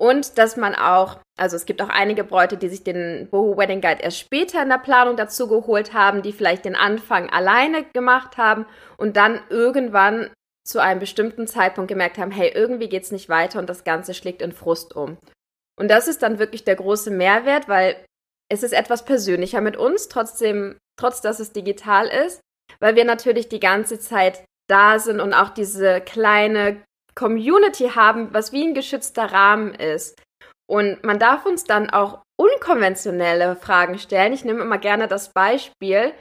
Und 0.00 0.38
dass 0.38 0.56
man 0.56 0.74
auch, 0.74 1.18
also 1.38 1.56
es 1.56 1.66
gibt 1.66 1.82
auch 1.82 1.90
einige 1.90 2.24
Bräute, 2.24 2.56
die 2.56 2.70
sich 2.70 2.82
den 2.82 3.28
Boho 3.30 3.58
Wedding 3.58 3.82
Guide 3.82 4.00
erst 4.00 4.18
später 4.18 4.62
in 4.62 4.70
der 4.70 4.78
Planung 4.78 5.14
dazu 5.14 5.46
geholt 5.46 5.92
haben, 5.92 6.22
die 6.22 6.32
vielleicht 6.32 6.64
den 6.64 6.74
Anfang 6.74 7.28
alleine 7.28 7.84
gemacht 7.84 8.38
haben 8.38 8.64
und 8.96 9.18
dann 9.18 9.40
irgendwann 9.50 10.30
zu 10.66 10.78
einem 10.78 11.00
bestimmten 11.00 11.46
Zeitpunkt 11.46 11.88
gemerkt 11.88 12.16
haben, 12.16 12.30
hey, 12.30 12.50
irgendwie 12.54 12.88
geht's 12.88 13.12
nicht 13.12 13.28
weiter 13.28 13.58
und 13.58 13.68
das 13.68 13.84
Ganze 13.84 14.14
schlägt 14.14 14.40
in 14.40 14.52
Frust 14.52 14.96
um. 14.96 15.18
Und 15.78 15.88
das 15.88 16.08
ist 16.08 16.22
dann 16.22 16.38
wirklich 16.38 16.64
der 16.64 16.76
große 16.76 17.10
Mehrwert, 17.10 17.68
weil 17.68 18.02
es 18.50 18.62
ist 18.62 18.72
etwas 18.72 19.04
persönlicher 19.04 19.60
mit 19.60 19.76
uns, 19.76 20.08
trotzdem, 20.08 20.78
trotz 20.98 21.20
dass 21.20 21.40
es 21.40 21.52
digital 21.52 22.06
ist, 22.06 22.40
weil 22.78 22.96
wir 22.96 23.04
natürlich 23.04 23.50
die 23.50 23.60
ganze 23.60 24.00
Zeit 24.00 24.44
da 24.66 24.98
sind 24.98 25.20
und 25.20 25.34
auch 25.34 25.50
diese 25.50 26.00
kleine 26.00 26.82
Community 27.20 27.90
haben, 27.90 28.32
was 28.32 28.50
wie 28.50 28.66
ein 28.66 28.72
geschützter 28.72 29.30
Rahmen 29.30 29.74
ist. 29.74 30.22
Und 30.66 31.04
man 31.04 31.18
darf 31.18 31.44
uns 31.44 31.64
dann 31.64 31.90
auch 31.90 32.22
unkonventionelle 32.40 33.56
Fragen 33.56 33.98
stellen. 33.98 34.32
Ich 34.32 34.46
nehme 34.46 34.62
immer 34.62 34.78
gerne 34.78 35.06
das 35.06 35.30
Beispiel, 35.34 36.14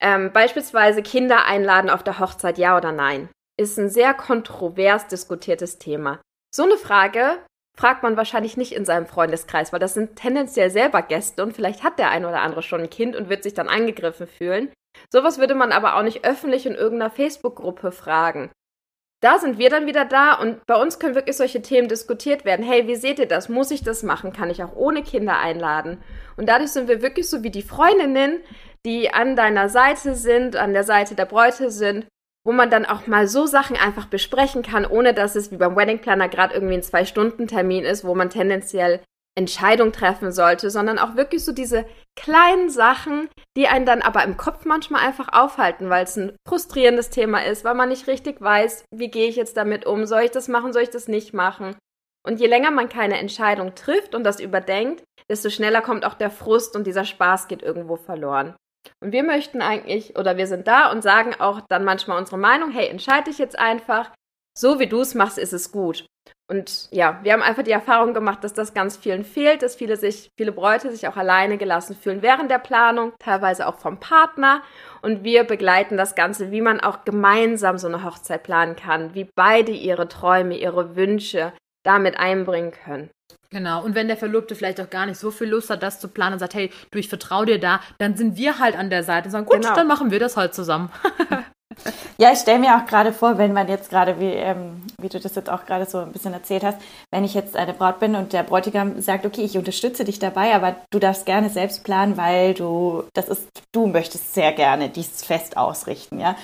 ähm, 0.00 0.32
beispielsweise 0.32 1.02
Kinder 1.02 1.44
einladen 1.44 1.90
auf 1.90 2.02
der 2.02 2.18
Hochzeit, 2.18 2.56
ja 2.56 2.78
oder 2.78 2.92
nein, 2.92 3.28
ist 3.60 3.78
ein 3.78 3.90
sehr 3.90 4.14
kontrovers 4.14 5.06
diskutiertes 5.06 5.78
Thema. 5.78 6.18
So 6.54 6.62
eine 6.62 6.78
Frage 6.78 7.38
fragt 7.78 8.02
man 8.02 8.16
wahrscheinlich 8.16 8.56
nicht 8.56 8.72
in 8.72 8.86
seinem 8.86 9.06
Freundeskreis, 9.06 9.70
weil 9.70 9.80
das 9.80 9.92
sind 9.92 10.16
tendenziell 10.16 10.70
selber 10.70 11.02
Gäste 11.02 11.42
und 11.42 11.54
vielleicht 11.54 11.82
hat 11.82 11.98
der 11.98 12.10
ein 12.10 12.24
oder 12.24 12.40
andere 12.40 12.62
schon 12.62 12.80
ein 12.80 12.90
Kind 12.90 13.16
und 13.16 13.28
wird 13.28 13.42
sich 13.42 13.52
dann 13.52 13.68
angegriffen 13.68 14.26
fühlen. 14.26 14.72
Sowas 15.12 15.38
würde 15.38 15.54
man 15.54 15.72
aber 15.72 15.96
auch 15.96 16.02
nicht 16.02 16.24
öffentlich 16.24 16.64
in 16.64 16.74
irgendeiner 16.74 17.10
Facebook-Gruppe 17.10 17.92
fragen 17.92 18.50
da 19.22 19.38
sind 19.38 19.56
wir 19.56 19.70
dann 19.70 19.86
wieder 19.86 20.04
da 20.04 20.34
und 20.34 20.66
bei 20.66 20.74
uns 20.74 20.98
können 20.98 21.14
wirklich 21.14 21.36
solche 21.36 21.62
Themen 21.62 21.88
diskutiert 21.88 22.44
werden. 22.44 22.66
Hey, 22.66 22.88
wie 22.88 22.96
seht 22.96 23.20
ihr 23.20 23.28
das? 23.28 23.48
Muss 23.48 23.70
ich 23.70 23.84
das 23.84 24.02
machen? 24.02 24.32
Kann 24.32 24.50
ich 24.50 24.64
auch 24.64 24.74
ohne 24.74 25.02
Kinder 25.04 25.38
einladen? 25.38 25.98
Und 26.36 26.48
dadurch 26.48 26.72
sind 26.72 26.88
wir 26.88 27.02
wirklich 27.02 27.30
so 27.30 27.44
wie 27.44 27.50
die 27.50 27.62
Freundinnen, 27.62 28.40
die 28.84 29.14
an 29.14 29.36
deiner 29.36 29.68
Seite 29.68 30.16
sind, 30.16 30.56
an 30.56 30.72
der 30.72 30.82
Seite 30.82 31.14
der 31.14 31.26
Bräute 31.26 31.70
sind, 31.70 32.06
wo 32.44 32.50
man 32.50 32.68
dann 32.68 32.84
auch 32.84 33.06
mal 33.06 33.28
so 33.28 33.46
Sachen 33.46 33.76
einfach 33.76 34.06
besprechen 34.06 34.62
kann, 34.62 34.84
ohne 34.84 35.14
dass 35.14 35.36
es 35.36 35.52
wie 35.52 35.56
beim 35.56 35.76
Wedding 35.76 36.00
Planner 36.00 36.28
gerade 36.28 36.54
irgendwie 36.54 36.74
ein 36.74 36.82
Zwei-Stunden-Termin 36.82 37.84
ist, 37.84 38.04
wo 38.04 38.16
man 38.16 38.28
tendenziell 38.28 39.00
Entscheidung 39.34 39.92
treffen 39.92 40.30
sollte, 40.30 40.70
sondern 40.70 40.98
auch 40.98 41.16
wirklich 41.16 41.44
so 41.44 41.52
diese 41.52 41.86
kleinen 42.16 42.68
Sachen, 42.68 43.28
die 43.56 43.66
einen 43.66 43.86
dann 43.86 44.02
aber 44.02 44.24
im 44.24 44.36
Kopf 44.36 44.64
manchmal 44.66 45.06
einfach 45.06 45.28
aufhalten, 45.32 45.88
weil 45.88 46.04
es 46.04 46.16
ein 46.16 46.36
frustrierendes 46.46 47.10
Thema 47.10 47.44
ist, 47.44 47.64
weil 47.64 47.74
man 47.74 47.88
nicht 47.88 48.06
richtig 48.06 48.40
weiß, 48.40 48.84
wie 48.94 49.10
gehe 49.10 49.28
ich 49.28 49.36
jetzt 49.36 49.56
damit 49.56 49.86
um, 49.86 50.04
soll 50.06 50.22
ich 50.22 50.30
das 50.30 50.48
machen, 50.48 50.72
soll 50.72 50.82
ich 50.82 50.90
das 50.90 51.08
nicht 51.08 51.32
machen. 51.32 51.76
Und 52.24 52.40
je 52.40 52.46
länger 52.46 52.70
man 52.70 52.88
keine 52.88 53.18
Entscheidung 53.18 53.74
trifft 53.74 54.14
und 54.14 54.22
das 54.24 54.38
überdenkt, 54.38 55.02
desto 55.28 55.50
schneller 55.50 55.80
kommt 55.80 56.04
auch 56.04 56.14
der 56.14 56.30
Frust 56.30 56.76
und 56.76 56.86
dieser 56.86 57.04
Spaß 57.04 57.48
geht 57.48 57.62
irgendwo 57.62 57.96
verloren. 57.96 58.54
Und 59.00 59.12
wir 59.12 59.22
möchten 59.22 59.62
eigentlich, 59.62 60.16
oder 60.16 60.36
wir 60.36 60.46
sind 60.46 60.66
da 60.66 60.90
und 60.90 61.02
sagen 61.02 61.34
auch 61.38 61.60
dann 61.68 61.84
manchmal 61.84 62.18
unsere 62.18 62.38
Meinung, 62.38 62.70
hey, 62.70 62.88
entscheide 62.88 63.30
dich 63.30 63.38
jetzt 63.38 63.58
einfach, 63.58 64.12
so 64.56 64.78
wie 64.78 64.86
du 64.86 65.00
es 65.00 65.14
machst, 65.14 65.38
ist 65.38 65.52
es 65.52 65.72
gut. 65.72 66.06
Und 66.48 66.88
ja, 66.90 67.18
wir 67.22 67.32
haben 67.32 67.42
einfach 67.42 67.62
die 67.62 67.70
Erfahrung 67.70 68.12
gemacht, 68.12 68.44
dass 68.44 68.52
das 68.52 68.74
ganz 68.74 68.96
vielen 68.96 69.24
fehlt, 69.24 69.62
dass 69.62 69.76
viele 69.76 69.96
sich, 69.96 70.28
viele 70.36 70.52
Bräute 70.52 70.90
sich 70.90 71.08
auch 71.08 71.16
alleine 71.16 71.56
gelassen 71.56 71.96
fühlen 71.96 72.20
während 72.20 72.50
der 72.50 72.58
Planung, 72.58 73.12
teilweise 73.18 73.66
auch 73.66 73.78
vom 73.78 73.98
Partner. 73.98 74.62
Und 75.00 75.24
wir 75.24 75.44
begleiten 75.44 75.96
das 75.96 76.14
Ganze, 76.14 76.50
wie 76.50 76.60
man 76.60 76.80
auch 76.80 77.04
gemeinsam 77.04 77.78
so 77.78 77.88
eine 77.88 78.04
Hochzeit 78.04 78.42
planen 78.42 78.76
kann, 78.76 79.14
wie 79.14 79.28
beide 79.34 79.72
ihre 79.72 80.08
Träume, 80.08 80.58
ihre 80.58 80.94
Wünsche 80.94 81.52
damit 81.84 82.18
einbringen 82.18 82.72
können. 82.72 83.10
Genau, 83.50 83.82
und 83.84 83.94
wenn 83.94 84.08
der 84.08 84.16
Verlobte 84.16 84.54
vielleicht 84.54 84.80
auch 84.80 84.90
gar 84.90 85.06
nicht 85.06 85.18
so 85.18 85.30
viel 85.30 85.48
Lust 85.48 85.70
hat, 85.70 85.82
das 85.82 86.00
zu 86.00 86.08
planen 86.08 86.34
und 86.34 86.38
sagt, 86.38 86.54
hey, 86.54 86.70
du, 86.90 86.98
ich 86.98 87.08
vertraue 87.08 87.46
dir 87.46 87.60
da, 87.60 87.80
dann 87.98 88.16
sind 88.16 88.36
wir 88.36 88.58
halt 88.58 88.76
an 88.76 88.88
der 88.88 89.04
Seite 89.04 89.26
und 89.26 89.32
sagen, 89.32 89.46
gut, 89.46 89.62
genau. 89.62 89.74
dann 89.74 89.86
machen 89.86 90.10
wir 90.10 90.18
das 90.18 90.36
halt 90.36 90.54
zusammen. 90.54 90.90
Ja, 92.18 92.32
ich 92.32 92.38
stelle 92.38 92.58
mir 92.58 92.76
auch 92.76 92.86
gerade 92.86 93.12
vor, 93.12 93.38
wenn 93.38 93.52
man 93.52 93.68
jetzt 93.68 93.90
gerade, 93.90 94.20
wie, 94.20 94.30
ähm, 94.30 94.82
wie 94.98 95.08
du 95.08 95.18
das 95.18 95.34
jetzt 95.34 95.50
auch 95.50 95.64
gerade 95.66 95.86
so 95.86 95.98
ein 95.98 96.12
bisschen 96.12 96.32
erzählt 96.32 96.62
hast, 96.62 96.78
wenn 97.10 97.24
ich 97.24 97.34
jetzt 97.34 97.56
eine 97.56 97.72
Braut 97.72 98.00
bin 98.00 98.14
und 98.14 98.32
der 98.32 98.42
Bräutigam 98.42 99.00
sagt, 99.00 99.24
okay, 99.24 99.42
ich 99.42 99.56
unterstütze 99.56 100.04
dich 100.04 100.18
dabei, 100.18 100.54
aber 100.54 100.76
du 100.90 100.98
darfst 100.98 101.26
gerne 101.26 101.48
selbst 101.48 101.84
planen, 101.84 102.16
weil 102.16 102.54
du, 102.54 103.04
das 103.14 103.28
ist, 103.28 103.48
du 103.72 103.86
möchtest 103.86 104.34
sehr 104.34 104.52
gerne 104.52 104.88
dieses 104.88 105.24
Fest 105.24 105.56
ausrichten, 105.56 106.20
ja. 106.20 106.36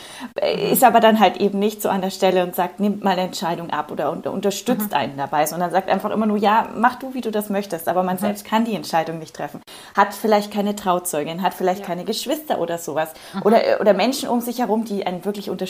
Mhm. 0.43 0.73
Ist 0.73 0.85
aber 0.85 1.01
dann 1.01 1.21
halt 1.21 1.37
eben 1.37 1.59
nicht 1.59 1.83
so 1.83 1.89
an 1.89 2.01
der 2.01 2.11
Stelle 2.11 2.43
und 2.45 2.55
sagt, 2.55 2.81
nimm 2.81 3.01
mal 3.01 3.11
eine 3.11 3.23
Entscheidung 3.23 3.71
ab 3.71 3.93
oder 3.93 4.11
unter, 4.11 4.33
unterstützt 4.33 4.91
mhm. 4.91 4.97
einen 4.97 5.17
dabei, 5.17 5.47
sondern 5.47 5.71
sagt 5.71 5.89
einfach 5.89 6.11
immer 6.11 6.27
nur, 6.27 6.39
ja, 6.39 6.69
mach 6.75 6.97
du, 6.97 7.15
wie 7.15 7.21
du 7.21 7.31
das 7.31 7.51
möchtest, 7.51 7.89
aber 7.89 8.03
man 8.03 8.17
mhm. 8.17 8.21
selbst 8.21 8.45
kann 8.45 8.65
die 8.65 8.75
Entscheidung 8.75 9.19
nicht 9.19 9.37
treffen. 9.37 9.61
Hat 9.95 10.15
vielleicht 10.15 10.53
keine 10.53 10.75
Trauzeugin, 10.75 11.43
hat 11.43 11.55
vielleicht 11.55 11.81
ja. 11.81 11.87
keine 11.87 12.05
Geschwister 12.05 12.59
oder 12.59 12.79
sowas. 12.79 13.13
Mhm. 13.35 13.43
Oder, 13.43 13.61
oder 13.81 13.93
Menschen 13.93 14.29
um 14.29 14.41
sich 14.41 14.61
herum, 14.61 14.85
die 14.85 15.07
einen 15.07 15.25
wirklich 15.25 15.51
unterstützen 15.51 15.68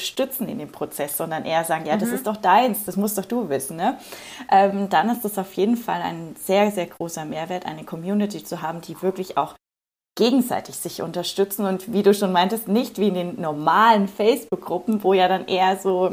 in 0.48 0.58
dem 0.58 0.72
Prozess, 0.72 1.16
sondern 1.16 1.44
eher 1.44 1.64
sagen, 1.64 1.86
ja, 1.86 1.96
das 1.96 2.08
mhm. 2.08 2.14
ist 2.14 2.26
doch 2.26 2.36
deins, 2.36 2.84
das 2.84 2.96
musst 2.96 3.18
doch 3.18 3.24
du 3.24 3.48
wissen. 3.48 3.76
Ne? 3.76 3.98
Ähm, 4.50 4.88
dann 4.88 5.10
ist 5.10 5.24
das 5.24 5.38
auf 5.38 5.52
jeden 5.54 5.76
Fall 5.76 6.02
ein 6.02 6.34
sehr, 6.38 6.70
sehr 6.70 6.86
großer 6.86 7.24
Mehrwert, 7.24 7.66
eine 7.66 7.84
Community 7.84 8.42
zu 8.44 8.62
haben, 8.62 8.80
die 8.80 9.00
wirklich 9.02 9.36
auch 9.36 9.54
gegenseitig 10.16 10.76
sich 10.76 11.00
unterstützen 11.00 11.64
und 11.64 11.92
wie 11.92 12.02
du 12.02 12.12
schon 12.12 12.32
meintest, 12.32 12.66
nicht 12.66 12.98
wie 12.98 13.08
in 13.08 13.14
den 13.14 13.40
normalen 13.40 14.08
Facebook-Gruppen, 14.08 15.04
wo 15.04 15.14
ja 15.14 15.28
dann 15.28 15.46
eher 15.46 15.76
so 15.76 16.10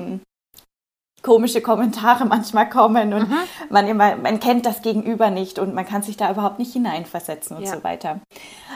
komische 1.26 1.62
Kommentare 1.62 2.26
manchmal 2.26 2.70
kommen 2.70 3.12
und 3.14 3.30
mhm. 3.30 3.38
man 3.70 3.88
immer, 3.88 4.16
man 4.16 4.40
kennt 4.40 4.66
das 4.66 4.84
Gegenüber 4.84 5.32
nicht 5.32 5.58
und 5.58 5.74
man 5.74 5.86
kann 5.86 6.04
sich 6.04 6.18
da 6.18 6.32
überhaupt 6.32 6.60
nicht 6.60 6.72
hineinversetzen 6.72 7.58
und 7.58 7.64
ja. 7.64 7.76
so 7.76 7.84
weiter. 7.84 8.22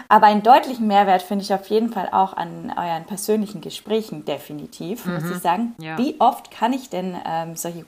Aber 0.07 0.25
einen 0.25 0.41
deutlichen 0.41 0.87
Mehrwert 0.87 1.21
finde 1.21 1.43
ich 1.43 1.53
auf 1.53 1.67
jeden 1.67 1.93
Fall 1.93 2.09
auch 2.11 2.33
an 2.33 2.73
euren 2.75 3.05
persönlichen 3.05 3.61
Gesprächen 3.61 4.25
definitiv, 4.25 5.05
mhm. 5.05 5.13
muss 5.13 5.29
ich 5.29 5.37
sagen. 5.37 5.75
Ja. 5.77 5.97
Wie 5.99 6.19
oft 6.19 6.49
kann 6.49 6.73
ich 6.73 6.89
denn 6.89 7.15
ähm, 7.23 7.55
solche 7.55 7.85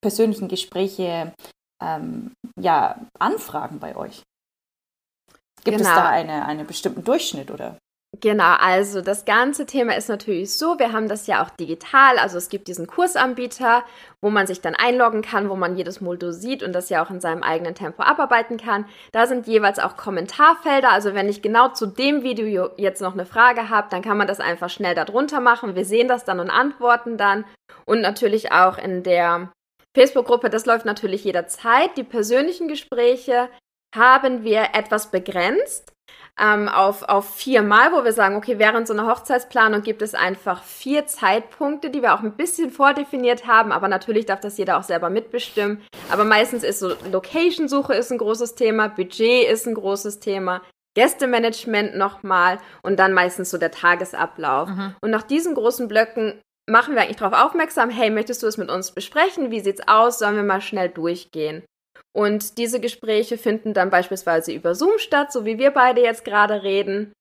persönlichen 0.00 0.46
Gespräche 0.46 1.32
ähm, 1.82 2.30
ja, 2.56 3.00
anfragen 3.18 3.80
bei 3.80 3.96
euch? 3.96 4.22
Gibt 5.64 5.78
genau. 5.78 5.90
es 5.90 5.96
da 5.96 6.08
eine, 6.08 6.46
einen 6.46 6.64
bestimmten 6.64 7.02
Durchschnitt 7.02 7.50
oder? 7.50 7.76
Genau, 8.20 8.54
also 8.58 9.00
das 9.00 9.24
ganze 9.24 9.66
Thema 9.66 9.96
ist 9.96 10.08
natürlich 10.08 10.52
so, 10.54 10.78
wir 10.78 10.92
haben 10.92 11.08
das 11.08 11.26
ja 11.26 11.42
auch 11.42 11.50
digital, 11.50 12.18
also 12.18 12.38
es 12.38 12.48
gibt 12.48 12.68
diesen 12.68 12.86
Kursanbieter, 12.86 13.82
wo 14.20 14.30
man 14.30 14.46
sich 14.46 14.60
dann 14.60 14.76
einloggen 14.76 15.22
kann, 15.22 15.50
wo 15.50 15.56
man 15.56 15.76
jedes 15.76 16.00
Modul 16.00 16.32
sieht 16.32 16.62
und 16.62 16.72
das 16.72 16.88
ja 16.88 17.04
auch 17.04 17.10
in 17.10 17.20
seinem 17.20 17.42
eigenen 17.42 17.74
Tempo 17.74 18.02
abarbeiten 18.02 18.58
kann. 18.58 18.86
Da 19.10 19.26
sind 19.26 19.48
jeweils 19.48 19.80
auch 19.80 19.96
Kommentarfelder, 19.96 20.92
also 20.92 21.14
wenn 21.14 21.28
ich 21.28 21.42
genau 21.42 21.68
zu 21.68 21.86
dem 21.86 22.22
Video 22.22 22.70
jetzt 22.76 23.02
noch 23.02 23.14
eine 23.14 23.26
Frage 23.26 23.70
habe, 23.70 23.88
dann 23.90 24.02
kann 24.02 24.16
man 24.16 24.28
das 24.28 24.38
einfach 24.40 24.70
schnell 24.70 24.94
darunter 24.94 25.40
machen. 25.40 25.74
Wir 25.74 25.84
sehen 25.84 26.06
das 26.06 26.24
dann 26.24 26.38
und 26.38 26.50
antworten 26.50 27.16
dann 27.16 27.44
und 27.86 28.00
natürlich 28.00 28.52
auch 28.52 28.78
in 28.78 29.02
der 29.02 29.50
Facebook-Gruppe, 29.96 30.48
das 30.48 30.66
läuft 30.66 30.86
natürlich 30.86 31.24
jederzeit. 31.24 31.96
Die 31.96 32.04
persönlichen 32.04 32.68
Gespräche 32.68 33.48
haben 33.94 34.44
wir 34.44 34.68
etwas 34.74 35.10
begrenzt 35.10 35.95
ähm, 36.38 36.68
auf, 36.68 37.02
auf 37.02 37.34
viermal, 37.34 37.92
wo 37.92 38.04
wir 38.04 38.12
sagen, 38.12 38.36
okay, 38.36 38.58
während 38.58 38.86
so 38.86 38.92
einer 38.92 39.06
Hochzeitsplanung 39.06 39.82
gibt 39.82 40.02
es 40.02 40.14
einfach 40.14 40.62
vier 40.62 41.06
Zeitpunkte, 41.06 41.90
die 41.90 42.02
wir 42.02 42.14
auch 42.14 42.22
ein 42.22 42.36
bisschen 42.36 42.70
vordefiniert 42.70 43.46
haben, 43.46 43.72
aber 43.72 43.88
natürlich 43.88 44.26
darf 44.26 44.40
das 44.40 44.58
jeder 44.58 44.78
auch 44.78 44.82
selber 44.82 45.08
mitbestimmen. 45.08 45.82
Aber 46.10 46.24
meistens 46.24 46.62
ist 46.62 46.80
so 46.80 46.92
Location-Suche 47.10 47.94
ist 47.94 48.12
ein 48.12 48.18
großes 48.18 48.54
Thema, 48.54 48.88
Budget 48.88 49.48
ist 49.48 49.66
ein 49.66 49.74
großes 49.74 50.20
Thema, 50.20 50.60
Gästemanagement 50.94 51.96
nochmal 51.96 52.58
und 52.82 52.98
dann 52.98 53.12
meistens 53.12 53.50
so 53.50 53.58
der 53.58 53.70
Tagesablauf. 53.70 54.68
Mhm. 54.68 54.94
Und 55.00 55.10
nach 55.10 55.22
diesen 55.22 55.54
großen 55.54 55.88
Blöcken 55.88 56.40
machen 56.68 56.94
wir 56.94 57.02
eigentlich 57.02 57.16
darauf 57.16 57.46
aufmerksam, 57.46 57.90
hey, 57.90 58.10
möchtest 58.10 58.42
du 58.42 58.46
es 58.46 58.58
mit 58.58 58.70
uns 58.70 58.90
besprechen? 58.92 59.50
Wie 59.50 59.60
sieht's 59.60 59.86
aus? 59.86 60.18
Sollen 60.18 60.36
wir 60.36 60.42
mal 60.42 60.60
schnell 60.60 60.88
durchgehen? 60.88 61.62
Und 62.16 62.56
diese 62.56 62.80
Gespräche 62.80 63.36
finden 63.36 63.74
dann 63.74 63.90
beispielsweise 63.90 64.50
über 64.50 64.74
Zoom 64.74 64.96
statt, 64.96 65.30
so 65.30 65.44
wie 65.44 65.58
wir 65.58 65.70
beide 65.70 66.00
jetzt 66.00 66.24
gerade 66.24 66.62
reden. 66.62 67.12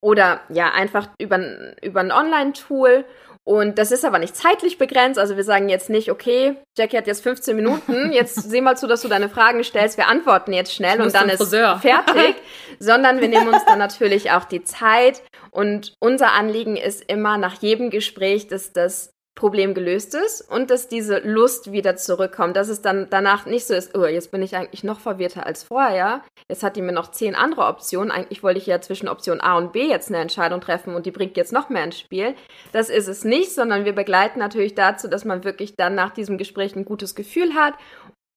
Oder 0.00 0.42
ja, 0.48 0.70
einfach 0.70 1.08
über, 1.18 1.40
über 1.82 1.98
ein 1.98 2.12
Online-Tool. 2.12 3.04
Und 3.42 3.78
das 3.80 3.90
ist 3.90 4.04
aber 4.04 4.20
nicht 4.20 4.36
zeitlich 4.36 4.78
begrenzt. 4.78 5.18
Also 5.18 5.36
wir 5.36 5.42
sagen 5.42 5.68
jetzt 5.68 5.90
nicht, 5.90 6.08
okay, 6.08 6.54
Jackie 6.78 6.96
hat 6.96 7.08
jetzt 7.08 7.24
15 7.24 7.56
Minuten, 7.56 8.12
jetzt 8.12 8.48
seh 8.48 8.60
mal 8.60 8.76
zu, 8.76 8.86
dass 8.86 9.02
du 9.02 9.08
deine 9.08 9.28
Fragen 9.28 9.64
stellst, 9.64 9.98
wir 9.98 10.06
antworten 10.06 10.52
jetzt 10.52 10.72
schnell 10.72 11.02
und 11.02 11.12
dann 11.12 11.28
ist 11.30 11.48
fertig. 11.48 12.36
Sondern 12.78 13.20
wir 13.20 13.28
nehmen 13.28 13.48
uns 13.48 13.64
dann 13.64 13.80
natürlich 13.80 14.30
auch 14.30 14.44
die 14.44 14.62
Zeit. 14.62 15.20
Und 15.50 15.94
unser 15.98 16.30
Anliegen 16.30 16.76
ist 16.76 17.02
immer 17.10 17.38
nach 17.38 17.60
jedem 17.60 17.90
Gespräch, 17.90 18.46
dass 18.46 18.72
das 18.72 19.13
Problem 19.44 19.74
gelöst 19.74 20.14
ist 20.14 20.40
und 20.40 20.70
dass 20.70 20.88
diese 20.88 21.18
Lust 21.18 21.70
wieder 21.70 21.96
zurückkommt, 21.96 22.56
dass 22.56 22.70
es 22.70 22.80
dann 22.80 23.08
danach 23.10 23.44
nicht 23.44 23.66
so 23.66 23.74
ist, 23.74 23.94
oh, 23.94 24.06
jetzt 24.06 24.30
bin 24.30 24.40
ich 24.40 24.56
eigentlich 24.56 24.84
noch 24.84 25.00
verwirrter 25.00 25.44
als 25.44 25.64
vorher. 25.64 26.22
Jetzt 26.48 26.62
hat 26.62 26.76
die 26.76 26.80
mir 26.80 26.92
noch 26.92 27.10
zehn 27.10 27.34
andere 27.34 27.66
Optionen. 27.66 28.10
Eigentlich 28.10 28.42
wollte 28.42 28.58
ich 28.58 28.64
ja 28.64 28.80
zwischen 28.80 29.06
Option 29.06 29.42
A 29.42 29.58
und 29.58 29.74
B 29.74 29.86
jetzt 29.86 30.08
eine 30.08 30.16
Entscheidung 30.16 30.62
treffen 30.62 30.94
und 30.94 31.04
die 31.04 31.10
bringt 31.10 31.36
jetzt 31.36 31.52
noch 31.52 31.68
mehr 31.68 31.84
ins 31.84 32.00
Spiel. 32.00 32.34
Das 32.72 32.88
ist 32.88 33.06
es 33.06 33.22
nicht, 33.22 33.54
sondern 33.54 33.84
wir 33.84 33.92
begleiten 33.92 34.38
natürlich 34.38 34.74
dazu, 34.74 35.08
dass 35.08 35.26
man 35.26 35.44
wirklich 35.44 35.74
dann 35.76 35.94
nach 35.94 36.14
diesem 36.14 36.38
Gespräch 36.38 36.74
ein 36.74 36.86
gutes 36.86 37.14
Gefühl 37.14 37.52
hat 37.52 37.74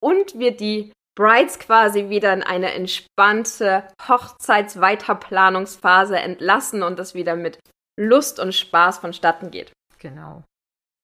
und 0.04 0.38
wir 0.38 0.58
die 0.58 0.92
Brides 1.16 1.58
quasi 1.58 2.10
wieder 2.10 2.34
in 2.34 2.44
eine 2.44 2.74
entspannte 2.74 3.88
Hochzeitsweiterplanungsphase 4.10 6.18
entlassen 6.18 6.84
und 6.84 7.00
das 7.00 7.14
wieder 7.14 7.38
mit 7.38 7.60
Lust 7.98 8.42
und 8.42 8.54
Spaß 8.54 8.98
vonstatten 8.98 9.52
geht. 9.52 9.72
Genau. 10.00 10.44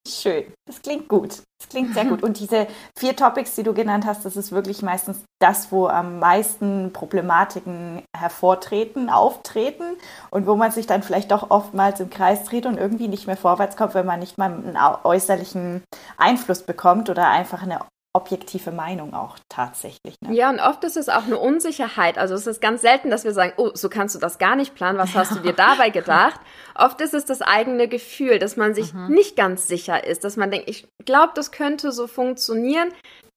Schön. 0.05 0.53
Das 0.65 0.81
klingt 0.81 1.07
gut. 1.07 1.43
Das 1.59 1.69
klingt 1.69 1.93
sehr 1.93 2.03
gut. 2.03 2.23
Und 2.23 2.37
diese 2.39 2.67
vier 2.97 3.15
Topics, 3.15 3.55
die 3.55 3.63
du 3.63 3.73
genannt 3.73 4.05
hast, 4.05 4.25
das 4.25 4.35
ist 4.35 4.51
wirklich 4.51 4.81
meistens 4.81 5.23
das, 5.41 5.71
wo 5.71 5.87
am 5.87 6.19
meisten 6.19 6.91
Problematiken 6.91 8.03
hervortreten, 8.15 9.09
auftreten 9.09 9.95
und 10.29 10.45
wo 10.45 10.55
man 10.55 10.71
sich 10.71 10.87
dann 10.87 11.03
vielleicht 11.03 11.31
doch 11.31 11.51
oftmals 11.51 12.01
im 12.01 12.09
Kreis 12.09 12.43
dreht 12.43 12.65
und 12.65 12.77
irgendwie 12.77 13.07
nicht 13.07 13.27
mehr 13.27 13.37
vorwärts 13.37 13.77
kommt, 13.77 13.93
wenn 13.93 14.05
man 14.05 14.19
nicht 14.19 14.37
mal 14.37 14.51
einen 14.51 14.77
äußerlichen 14.77 15.83
Einfluss 16.17 16.63
bekommt 16.63 17.09
oder 17.09 17.29
einfach 17.29 17.63
eine 17.63 17.79
objektive 18.13 18.71
Meinung 18.71 19.15
auch 19.15 19.37
tatsächlich. 19.49 20.15
Ne? 20.21 20.35
Ja, 20.35 20.49
und 20.51 20.59
oft 20.59 20.83
ist 20.83 20.97
es 20.97 21.09
auch 21.09 21.23
eine 21.23 21.39
Unsicherheit. 21.39 22.19
Also 22.19 22.35
es 22.35 22.45
ist 22.45 22.61
ganz 22.61 22.81
selten, 22.81 23.09
dass 23.09 23.23
wir 23.23 23.33
sagen, 23.33 23.53
oh, 23.57 23.71
so 23.73 23.89
kannst 23.89 24.13
du 24.13 24.19
das 24.19 24.37
gar 24.37 24.55
nicht 24.55 24.75
planen. 24.75 24.99
Was 24.99 25.15
hast 25.15 25.31
du 25.31 25.39
dir 25.39 25.53
dabei 25.53 25.89
gedacht? 25.91 26.39
Oft 26.75 27.01
ist 27.01 27.15
es 27.15 27.25
das 27.25 27.41
eigene 27.41 27.87
Gefühl, 27.87 28.37
dass 28.37 28.55
man 28.55 28.75
sich 28.75 28.93
mhm. 28.93 29.07
nicht 29.07 29.35
ganz 29.35 29.67
sicher 29.67 30.05
ist, 30.05 30.23
dass 30.23 30.37
man 30.37 30.51
denkt, 30.51 30.69
ich 30.69 30.87
glaube, 31.05 31.33
das 31.35 31.51
könnte 31.51 31.91
so 31.91 32.05
funktionieren. 32.05 32.89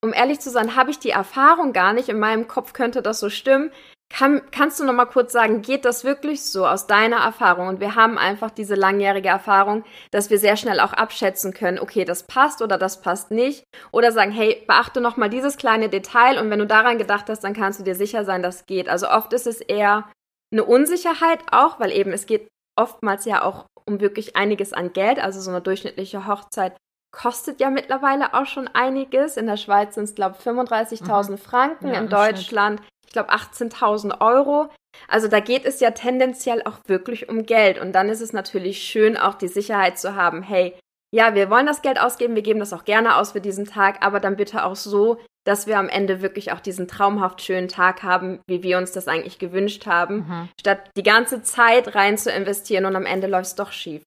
Um 0.03 0.12
ehrlich 0.12 0.41
zu 0.41 0.51
sein, 0.51 0.77
habe 0.77 0.91
ich 0.91 0.99
die 0.99 1.11
Erfahrung 1.11 1.73
gar 1.73 1.95
nicht. 1.95 2.11
In 2.11 2.19
meinem 2.19 2.47
Kopf 2.47 2.75
könnte 2.75 3.01
das 3.01 3.19
so 3.19 3.31
stimmen. 3.31 3.71
Kann, 4.09 4.40
kannst 4.53 4.79
du 4.79 4.85
noch 4.85 4.92
mal 4.92 5.07
kurz 5.07 5.33
sagen, 5.33 5.62
geht 5.62 5.85
das 5.85 6.05
wirklich 6.05 6.42
so 6.45 6.66
aus 6.66 6.87
deiner 6.87 7.16
Erfahrung? 7.16 7.69
Und 7.69 7.81
wir 7.81 7.97
haben 7.97 8.19
einfach 8.19 8.51
diese 8.51 8.77
langjährige 8.77 9.29
Erfahrung, 9.29 9.85
dass 10.12 10.31
wir 10.31 10.38
sehr 10.38 10.57
schnell 10.57 10.79
auch 10.81 10.92
abschätzen 10.92 11.53
können, 11.53 11.81
okay, 11.81 12.05
das 12.05 12.23
passt 12.23 12.62
oder 12.62 12.79
das 12.79 13.01
passt 13.01 13.31
nicht. 13.31 13.64
Oder 13.90 14.12
sagen, 14.12 14.31
hey, 14.31 14.64
beachte 14.66 15.01
noch 15.01 15.16
mal 15.16 15.29
dieses 15.29 15.57
kleine 15.57 15.88
Detail 15.88 16.38
und 16.38 16.51
wenn 16.51 16.61
du 16.61 16.66
daran 16.66 16.99
gedacht 16.99 17.29
hast, 17.29 17.42
dann 17.42 17.53
kannst 17.53 17.81
du 17.81 17.85
dir 17.85 17.97
sicher 17.97 18.25
sein, 18.25 18.42
das 18.42 18.66
geht. 18.66 18.88
Also 18.88 19.09
oft 19.11 19.33
ist 19.33 19.47
es 19.47 19.61
eher 19.61 20.09
eine 20.53 20.64
Unsicherheit 20.64 21.40
auch, 21.51 21.81
weil 21.81 21.90
eben 21.90 22.12
es 22.12 22.27
geht 22.27 22.49
oftmals 22.77 23.25
ja 23.25 23.42
auch 23.42 23.66
um 23.87 24.01
wirklich 24.01 24.37
einiges 24.37 24.73
an 24.73 24.92
Geld. 24.92 25.19
Also 25.19 25.40
so 25.40 25.51
eine 25.51 25.61
durchschnittliche 25.61 26.27
Hochzeit 26.27 26.77
kostet 27.12 27.61
ja 27.61 27.71
mittlerweile 27.71 28.35
auch 28.35 28.47
schon 28.47 28.69
einiges. 28.69 29.37
In 29.37 29.47
der 29.47 29.57
Schweiz 29.57 29.95
sind 29.95 30.05
es, 30.05 30.14
glaube 30.14 30.37
ich, 30.38 30.47
35.000 30.47 31.31
mhm. 31.31 31.38
Franken, 31.38 31.88
ja, 31.88 31.95
in 31.95 32.09
Deutschland 32.09 32.81
ich 33.07 33.12
glaube, 33.12 33.33
18.000 33.33 34.21
Euro. 34.21 34.69
Also 35.09 35.29
da 35.29 35.40
geht 35.40 35.64
es 35.64 35.81
ja 35.81 35.90
tendenziell 35.90 36.62
auch 36.64 36.79
wirklich 36.87 37.29
um 37.29 37.45
Geld. 37.47 37.79
Und 37.79 37.92
dann 37.92 38.09
ist 38.09 38.21
es 38.21 38.33
natürlich 38.33 38.83
schön, 38.83 39.16
auch 39.16 39.35
die 39.35 39.49
Sicherheit 39.49 39.99
zu 39.99 40.14
haben, 40.14 40.42
hey, 40.42 40.75
ja, 41.12 41.35
wir 41.35 41.51
wollen 41.51 41.66
das 41.66 41.83
Geld 41.83 42.01
ausgeben, 42.01 42.35
wir 42.35 42.42
geben 42.42 42.61
das 42.61 42.73
auch 42.73 42.85
gerne 42.85 43.16
aus 43.16 43.33
für 43.33 43.40
diesen 43.40 43.64
Tag, 43.64 44.05
aber 44.05 44.21
dann 44.21 44.37
bitte 44.37 44.64
auch 44.64 44.77
so, 44.77 45.19
dass 45.45 45.66
wir 45.66 45.79
am 45.79 45.88
Ende 45.88 46.21
wirklich 46.21 46.51
auch 46.51 46.61
diesen 46.61 46.88
traumhaft 46.88 47.40
schönen 47.40 47.69
Tag 47.69 48.03
haben, 48.03 48.40
wie 48.49 48.64
wir 48.64 48.79
uns 48.79 48.90
das 48.90 49.07
eigentlich 49.07 49.38
gewünscht 49.38 49.87
haben, 49.87 50.16
mhm. 50.16 50.49
statt 50.61 50.90
die 50.97 51.05
ganze 51.05 51.42
Zeit 51.42 51.95
rein 51.95 52.19
zu 52.19 52.31
investieren 52.31 52.85
und 52.85 52.97
am 52.97 53.07
Ende 53.07 53.29
läuft 53.29 53.47
es 53.47 53.55
doch 53.55 53.71
schief. 53.71 54.03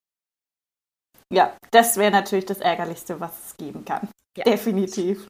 Ja, 1.31 1.55
das 1.71 1.97
wäre 1.97 2.11
natürlich 2.11 2.45
das 2.45 2.59
Ärgerlichste, 2.59 3.19
was 3.19 3.47
es 3.47 3.57
geben 3.57 3.85
kann. 3.85 4.09
Ja. 4.35 4.43
Definitiv. 4.43 5.27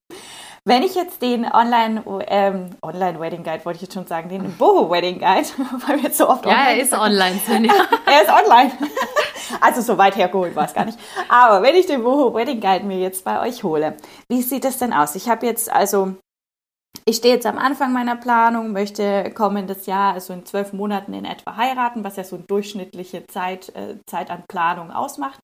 Wenn 0.65 0.83
ich 0.83 0.95
jetzt 0.95 1.21
den 1.21 1.45
Online, 1.45 2.03
ähm, 2.27 2.75
Online 2.81 3.19
Wedding 3.19 3.43
Guide, 3.43 3.65
wollte 3.65 3.77
ich 3.77 3.81
jetzt 3.83 3.93
schon 3.93 4.07
sagen, 4.07 4.29
den 4.29 4.55
Boho 4.57 4.89
Wedding 4.89 5.19
Guide, 5.19 5.47
weil 5.87 5.97
wir 5.97 6.03
jetzt 6.03 6.17
so 6.17 6.29
oft 6.29 6.45
Ja, 6.45 6.69
er 6.69 6.79
ist 6.79 6.93
online. 6.93 7.39
Ja. 7.47 7.73
er 8.05 8.21
ist 8.21 8.29
online. 8.29 8.71
Also 9.61 9.81
so 9.81 9.97
weit 9.97 10.15
hergeholt 10.15 10.55
war 10.55 10.65
es 10.65 10.75
gar 10.75 10.85
nicht. 10.85 10.99
Aber 11.27 11.63
wenn 11.63 11.75
ich 11.75 11.87
den 11.87 12.03
Boho 12.03 12.35
Wedding 12.35 12.61
Guide 12.61 12.85
mir 12.85 12.99
jetzt 12.99 13.25
bei 13.25 13.41
euch 13.41 13.63
hole, 13.63 13.97
wie 14.29 14.43
sieht 14.43 14.63
das 14.63 14.77
denn 14.77 14.93
aus? 14.93 15.15
Ich 15.15 15.27
habe 15.27 15.47
jetzt 15.47 15.71
also 15.71 16.13
ich 17.05 17.17
stehe 17.17 17.33
jetzt 17.33 17.45
am 17.45 17.57
Anfang 17.57 17.93
meiner 17.93 18.15
Planung, 18.15 18.71
möchte 18.71 19.31
kommendes 19.31 19.85
Jahr, 19.85 20.13
also 20.13 20.33
in 20.33 20.45
zwölf 20.45 20.73
Monaten 20.73 21.13
in 21.13 21.25
etwa 21.25 21.55
heiraten, 21.55 22.03
was 22.03 22.15
ja 22.15 22.23
so 22.23 22.35
eine 22.35 22.45
durchschnittliche 22.45 23.25
Zeit, 23.27 23.69
äh, 23.75 23.97
Zeit 24.05 24.29
an 24.29 24.43
Planung 24.47 24.91
ausmacht. 24.91 25.39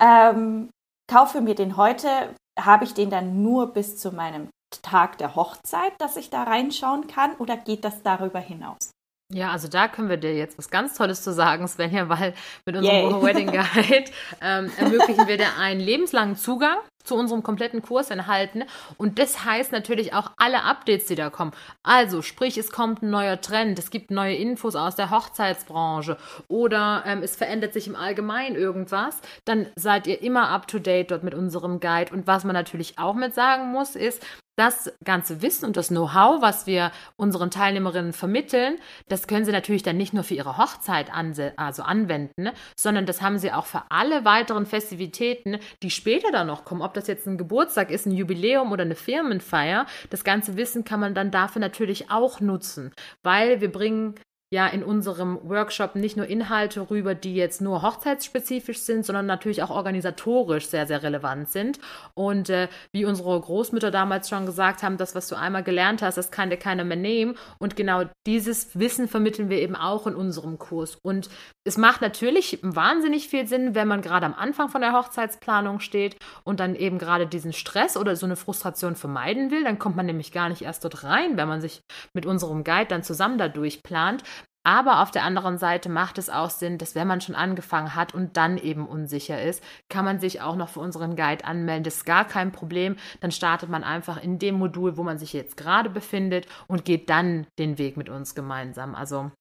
Ähm, 0.00 0.70
kaufe 1.10 1.40
mir 1.40 1.54
den 1.54 1.76
heute, 1.76 2.08
habe 2.58 2.84
ich 2.84 2.94
den 2.94 3.10
dann 3.10 3.42
nur 3.42 3.72
bis 3.72 3.98
zu 3.98 4.12
meinem 4.12 4.48
Tag 4.82 5.18
der 5.18 5.34
Hochzeit, 5.34 5.92
dass 5.98 6.16
ich 6.16 6.30
da 6.30 6.44
reinschauen 6.44 7.06
kann 7.06 7.34
oder 7.36 7.56
geht 7.56 7.84
das 7.84 8.02
darüber 8.02 8.40
hinaus? 8.40 8.90
Ja, 9.32 9.50
also 9.50 9.66
da 9.66 9.88
können 9.88 10.10
wir 10.10 10.18
dir 10.18 10.34
jetzt 10.34 10.58
was 10.58 10.68
ganz 10.68 10.94
Tolles 10.94 11.22
zu 11.22 11.32
sagen, 11.32 11.66
Svenja, 11.66 12.08
weil 12.08 12.34
mit 12.66 12.76
unserem 12.76 13.22
Wedding 13.22 13.46
Guide 13.46 14.10
ähm, 14.42 14.70
ermöglichen 14.76 15.26
wir 15.26 15.38
dir 15.38 15.56
einen 15.58 15.80
lebenslangen 15.80 16.36
Zugang 16.36 16.76
zu 17.04 17.14
unserem 17.14 17.42
kompletten 17.42 17.82
Kurs 17.82 18.10
enthalten. 18.10 18.64
Und 18.96 19.18
das 19.18 19.44
heißt 19.44 19.72
natürlich 19.72 20.14
auch 20.14 20.30
alle 20.36 20.64
Updates, 20.64 21.06
die 21.06 21.14
da 21.14 21.30
kommen. 21.30 21.52
Also, 21.82 22.22
sprich, 22.22 22.58
es 22.58 22.70
kommt 22.70 23.02
ein 23.02 23.10
neuer 23.10 23.40
Trend, 23.40 23.78
es 23.78 23.90
gibt 23.90 24.10
neue 24.10 24.34
Infos 24.34 24.76
aus 24.76 24.96
der 24.96 25.10
Hochzeitsbranche 25.10 26.16
oder 26.48 27.04
ähm, 27.06 27.22
es 27.22 27.36
verändert 27.36 27.72
sich 27.72 27.86
im 27.86 27.96
Allgemeinen 27.96 28.56
irgendwas, 28.56 29.20
dann 29.44 29.66
seid 29.76 30.06
ihr 30.06 30.22
immer 30.22 30.48
up 30.48 30.66
to 30.66 30.78
date 30.78 31.10
dort 31.10 31.24
mit 31.24 31.34
unserem 31.34 31.80
Guide. 31.80 32.12
Und 32.12 32.26
was 32.26 32.44
man 32.44 32.54
natürlich 32.54 32.98
auch 32.98 33.14
mit 33.14 33.34
sagen 33.34 33.72
muss, 33.72 33.96
ist, 33.96 34.24
das 34.56 34.92
ganze 35.02 35.40
Wissen 35.40 35.64
und 35.64 35.76
das 35.76 35.88
Know-how, 35.88 36.42
was 36.42 36.66
wir 36.66 36.92
unseren 37.16 37.50
Teilnehmerinnen 37.50 38.12
vermitteln, 38.12 38.76
das 39.08 39.26
können 39.26 39.44
sie 39.44 39.52
natürlich 39.52 39.82
dann 39.82 39.96
nicht 39.96 40.12
nur 40.12 40.24
für 40.24 40.34
ihre 40.34 40.58
Hochzeit 40.58 41.10
also 41.12 41.82
anwenden, 41.82 42.50
sondern 42.78 43.06
das 43.06 43.22
haben 43.22 43.38
sie 43.38 43.50
auch 43.52 43.66
für 43.66 43.84
alle 43.88 44.24
weiteren 44.24 44.66
Festivitäten, 44.66 45.58
die 45.82 45.90
später 45.90 46.30
dann 46.32 46.46
noch 46.46 46.64
kommen. 46.64 46.82
Ob 46.82 46.92
das 46.94 47.06
jetzt 47.06 47.26
ein 47.26 47.38
Geburtstag 47.38 47.90
ist, 47.90 48.06
ein 48.06 48.12
Jubiläum 48.12 48.72
oder 48.72 48.82
eine 48.82 48.94
Firmenfeier, 48.94 49.86
das 50.10 50.22
ganze 50.22 50.56
Wissen 50.56 50.84
kann 50.84 51.00
man 51.00 51.14
dann 51.14 51.30
dafür 51.30 51.60
natürlich 51.60 52.10
auch 52.10 52.40
nutzen, 52.40 52.92
weil 53.22 53.60
wir 53.60 53.72
bringen 53.72 54.16
ja 54.52 54.66
in 54.66 54.84
unserem 54.84 55.38
Workshop 55.44 55.94
nicht 55.94 56.18
nur 56.18 56.26
Inhalte 56.26 56.90
rüber, 56.90 57.14
die 57.14 57.34
jetzt 57.34 57.62
nur 57.62 57.80
hochzeitsspezifisch 57.80 58.80
sind, 58.80 59.06
sondern 59.06 59.24
natürlich 59.24 59.62
auch 59.62 59.70
organisatorisch 59.70 60.66
sehr, 60.66 60.86
sehr 60.86 61.02
relevant 61.02 61.48
sind. 61.48 61.78
Und 62.12 62.50
äh, 62.50 62.68
wie 62.92 63.06
unsere 63.06 63.40
Großmütter 63.40 63.90
damals 63.90 64.28
schon 64.28 64.44
gesagt 64.44 64.82
haben, 64.82 64.98
das, 64.98 65.14
was 65.14 65.26
du 65.28 65.36
einmal 65.36 65.62
gelernt 65.62 66.02
hast, 66.02 66.18
das 66.18 66.30
kann 66.30 66.50
dir 66.50 66.58
keiner 66.58 66.84
mehr 66.84 66.98
nehmen. 66.98 67.34
Und 67.58 67.76
genau 67.76 68.04
dieses 68.26 68.78
Wissen 68.78 69.08
vermitteln 69.08 69.48
wir 69.48 69.58
eben 69.58 69.74
auch 69.74 70.06
in 70.06 70.14
unserem 70.14 70.58
Kurs. 70.58 70.98
Und 71.00 71.30
es 71.64 71.78
macht 71.78 72.02
natürlich 72.02 72.58
wahnsinnig 72.60 73.28
viel 73.28 73.46
Sinn, 73.46 73.74
wenn 73.74 73.88
man 73.88 74.02
gerade 74.02 74.26
am 74.26 74.34
Anfang 74.34 74.68
von 74.68 74.82
der 74.82 74.92
Hochzeitsplanung 74.92 75.80
steht 75.80 76.16
und 76.44 76.60
dann 76.60 76.74
eben 76.74 76.98
gerade 76.98 77.26
diesen 77.26 77.54
Stress 77.54 77.96
oder 77.96 78.16
so 78.16 78.26
eine 78.26 78.36
Frustration 78.36 78.96
vermeiden 78.96 79.50
will. 79.50 79.64
Dann 79.64 79.78
kommt 79.78 79.96
man 79.96 80.04
nämlich 80.04 80.30
gar 80.30 80.50
nicht 80.50 80.60
erst 80.60 80.84
dort 80.84 81.04
rein, 81.04 81.38
wenn 81.38 81.48
man 81.48 81.62
sich 81.62 81.80
mit 82.12 82.26
unserem 82.26 82.64
Guide 82.64 82.88
dann 82.88 83.02
zusammen 83.02 83.38
dadurch 83.38 83.82
plant. 83.82 84.22
Aber 84.64 85.02
auf 85.02 85.10
der 85.10 85.24
anderen 85.24 85.58
Seite 85.58 85.88
macht 85.88 86.18
es 86.18 86.30
auch 86.30 86.50
Sinn, 86.50 86.78
dass 86.78 86.94
wenn 86.94 87.08
man 87.08 87.20
schon 87.20 87.34
angefangen 87.34 87.94
hat 87.94 88.14
und 88.14 88.36
dann 88.36 88.58
eben 88.58 88.86
unsicher 88.86 89.42
ist, 89.42 89.62
kann 89.88 90.04
man 90.04 90.20
sich 90.20 90.40
auch 90.40 90.54
noch 90.54 90.68
für 90.68 90.80
unseren 90.80 91.16
Guide 91.16 91.44
anmelden. 91.44 91.82
Das 91.84 91.96
ist 91.96 92.04
gar 92.04 92.24
kein 92.24 92.52
Problem. 92.52 92.96
Dann 93.20 93.32
startet 93.32 93.68
man 93.68 93.82
einfach 93.82 94.22
in 94.22 94.38
dem 94.38 94.54
Modul, 94.54 94.96
wo 94.96 95.02
man 95.02 95.18
sich 95.18 95.32
jetzt 95.32 95.56
gerade 95.56 95.90
befindet 95.90 96.46
und 96.68 96.84
geht 96.84 97.10
dann 97.10 97.46
den 97.58 97.78
Weg 97.78 97.96
mit 97.96 98.08
uns 98.08 98.34
gemeinsam. 98.34 98.94
Also 98.94 99.32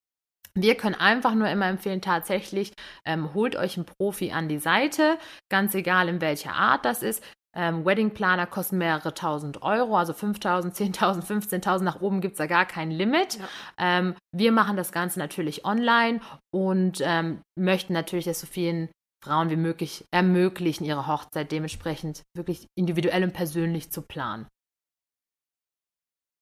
wir 0.53 0.75
können 0.75 0.95
einfach 0.95 1.33
nur 1.33 1.47
immer 1.47 1.67
empfehlen, 1.67 2.01
tatsächlich 2.01 2.73
ähm, 3.05 3.33
holt 3.33 3.55
euch 3.55 3.77
einen 3.77 3.85
Profi 3.85 4.31
an 4.31 4.49
die 4.49 4.59
Seite, 4.59 5.17
ganz 5.49 5.75
egal 5.75 6.09
in 6.09 6.19
welcher 6.19 6.53
Art 6.53 6.83
das 6.83 7.03
ist. 7.03 7.23
Ähm, 7.53 7.85
Weddingplaner 7.85 8.47
kosten 8.47 8.77
mehrere 8.77 9.13
tausend 9.13 9.61
Euro, 9.61 9.97
also 9.97 10.13
5.000, 10.13 10.73
10.000, 10.73 11.25
15.000, 11.25 11.83
nach 11.83 12.01
oben 12.01 12.21
gibt 12.21 12.33
es 12.33 12.37
da 12.37 12.47
gar 12.47 12.65
kein 12.65 12.91
Limit. 12.91 13.39
Ja. 13.39 13.47
Ähm, 13.77 14.15
wir 14.33 14.51
machen 14.51 14.77
das 14.77 14.91
Ganze 14.91 15.19
natürlich 15.19 15.65
online 15.65 16.21
und 16.53 17.01
ähm, 17.01 17.41
möchten 17.59 17.93
natürlich, 17.93 18.25
dass 18.25 18.39
so 18.39 18.47
vielen 18.47 18.89
Frauen 19.23 19.49
wie 19.49 19.57
möglich 19.57 20.05
ermöglichen, 20.11 20.85
ihre 20.85 21.07
Hochzeit 21.07 21.51
dementsprechend 21.51 22.23
wirklich 22.35 22.67
individuell 22.77 23.23
und 23.23 23.33
persönlich 23.33 23.91
zu 23.91 24.01
planen. 24.01 24.47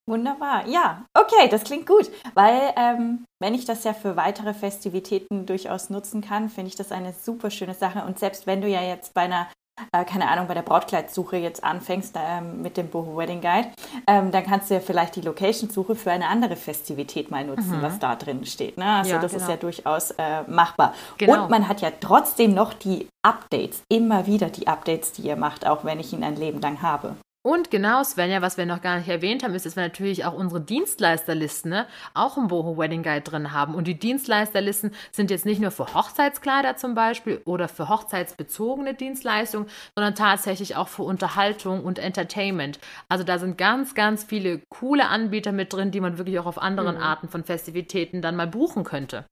Wunderbar, 0.07 0.65
ja, 0.67 1.05
okay, 1.13 1.49
das 1.51 1.63
klingt 1.65 1.85
gut, 1.85 2.09
weil 2.33 2.73
ähm, 2.77 3.25
wenn 3.39 3.53
ich 3.53 3.65
das 3.65 3.83
ja 3.83 3.93
für 3.93 4.15
weitere 4.15 4.55
Festivitäten 4.55 5.45
durchaus 5.45 5.91
nutzen 5.91 6.21
kann, 6.21 6.49
finde 6.49 6.69
ich 6.69 6.75
das 6.75 6.91
eine 6.91 7.13
super 7.13 7.51
schöne 7.51 7.75
Sache. 7.75 8.03
Und 8.03 8.17
selbst 8.17 8.47
wenn 8.47 8.61
du 8.61 8.67
ja 8.67 8.81
jetzt 8.81 9.13
bei 9.13 9.21
einer 9.21 9.47
äh, 9.91 10.05
keine 10.05 10.27
Ahnung, 10.29 10.47
bei 10.47 10.53
der 10.53 10.61
Brautkleidsuche 10.61 11.37
jetzt 11.37 11.63
anfängst 11.63 12.15
ähm, 12.17 12.61
mit 12.61 12.77
dem 12.77 12.87
Boho 12.89 13.17
Wedding 13.17 13.41
Guide, 13.41 13.69
ähm, 14.07 14.31
dann 14.31 14.43
kannst 14.43 14.69
du 14.69 14.75
ja 14.75 14.79
vielleicht 14.79 15.15
die 15.15 15.21
Location-Suche 15.21 15.95
für 15.95 16.11
eine 16.11 16.27
andere 16.27 16.55
Festivität 16.55 17.31
mal 17.31 17.45
nutzen, 17.45 17.77
mhm. 17.77 17.81
was 17.81 17.99
da 17.99 18.15
drin 18.15 18.45
steht. 18.45 18.77
Ne? 18.77 18.85
Also 18.85 19.11
ja, 19.11 19.19
das 19.19 19.31
genau. 19.31 19.43
ist 19.43 19.49
ja 19.49 19.57
durchaus 19.57 20.11
äh, 20.11 20.43
machbar. 20.47 20.93
Genau. 21.17 21.43
Und 21.43 21.49
man 21.49 21.67
hat 21.67 21.81
ja 21.81 21.91
trotzdem 21.99 22.53
noch 22.53 22.73
die 22.73 23.07
Updates, 23.23 23.81
immer 23.89 24.25
wieder 24.27 24.49
die 24.49 24.67
Updates, 24.67 25.11
die 25.11 25.23
ihr 25.23 25.35
macht, 25.35 25.67
auch 25.67 25.83
wenn 25.83 25.99
ich 25.99 26.13
ihn 26.13 26.23
ein 26.23 26.35
Leben 26.35 26.61
lang 26.61 26.81
habe. 26.81 27.15
Und 27.41 27.71
genau, 27.71 28.03
Svenja, 28.03 28.41
was 28.41 28.57
wir 28.57 28.65
noch 28.65 28.81
gar 28.81 28.97
nicht 28.97 29.07
erwähnt 29.07 29.43
haben, 29.43 29.55
ist, 29.55 29.65
dass 29.65 29.77
wir 29.77 29.83
natürlich 29.83 30.25
auch 30.25 30.33
unsere 30.33 30.59
Dienstleisterlisten 30.59 31.71
ne, 31.71 31.87
auch 32.13 32.35
im 32.35 32.49
Boho 32.49 32.77
Wedding 32.77 33.01
Guide 33.01 33.21
drin 33.21 33.53
haben. 33.53 33.75
Und 33.75 33.87
die 33.87 33.97
Dienstleisterlisten 33.97 34.91
sind 35.13 35.31
jetzt 35.31 35.45
nicht 35.45 35.61
nur 35.61 35.71
für 35.71 35.93
Hochzeitskleider 35.93 36.75
zum 36.75 36.95
Beispiel 36.95 37.41
oder 37.45 37.69
für 37.69 37.87
hochzeitsbezogene 37.87 38.93
Dienstleistungen, 38.93 39.69
sondern 39.95 40.15
tatsächlich 40.15 40.75
auch 40.75 40.89
für 40.89 41.03
Unterhaltung 41.03 41.85
und 41.85 41.97
Entertainment. 41.97 42.77
Also 43.07 43.23
da 43.23 43.39
sind 43.39 43.57
ganz, 43.57 43.95
ganz 43.95 44.25
viele 44.25 44.61
coole 44.67 45.07
Anbieter 45.07 45.53
mit 45.53 45.71
drin, 45.71 45.91
die 45.91 46.01
man 46.01 46.17
wirklich 46.17 46.39
auch 46.39 46.45
auf 46.45 46.61
anderen 46.61 46.97
mhm. 46.97 47.03
Arten 47.03 47.29
von 47.29 47.45
Festivitäten 47.45 48.21
dann 48.21 48.35
mal 48.35 48.47
buchen 48.47 48.83
könnte. 48.83 49.23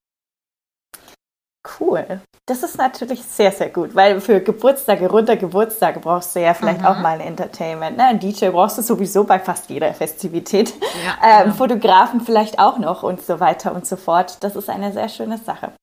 Cool. 1.79 2.21
Das 2.45 2.63
ist 2.63 2.77
natürlich 2.77 3.23
sehr, 3.23 3.51
sehr 3.51 3.69
gut, 3.69 3.93
weil 3.93 4.21
für 4.21 4.39
Geburtstage, 4.39 5.09
runter 5.09 5.35
Geburtstage 5.35 5.99
brauchst 5.99 6.33
du 6.33 6.39
ja 6.39 6.53
vielleicht 6.53 6.79
mhm. 6.79 6.87
auch 6.87 6.99
mal 6.99 7.15
ein 7.15 7.19
Entertainment. 7.19 7.97
Ne? 7.97 8.05
Ein 8.05 8.19
DJ 8.19 8.47
brauchst 8.49 8.77
du 8.77 8.81
sowieso 8.81 9.25
bei 9.25 9.37
fast 9.37 9.69
jeder 9.69 9.93
Festivität. 9.93 10.73
Ja, 11.05 11.39
ähm, 11.39 11.43
genau. 11.43 11.55
Fotografen 11.55 12.21
vielleicht 12.21 12.59
auch 12.59 12.77
noch 12.77 13.03
und 13.03 13.21
so 13.21 13.39
weiter 13.39 13.75
und 13.75 13.85
so 13.85 13.97
fort. 13.97 14.37
Das 14.43 14.55
ist 14.55 14.69
eine 14.69 14.93
sehr 14.93 15.09
schöne 15.09 15.37
Sache. 15.37 15.73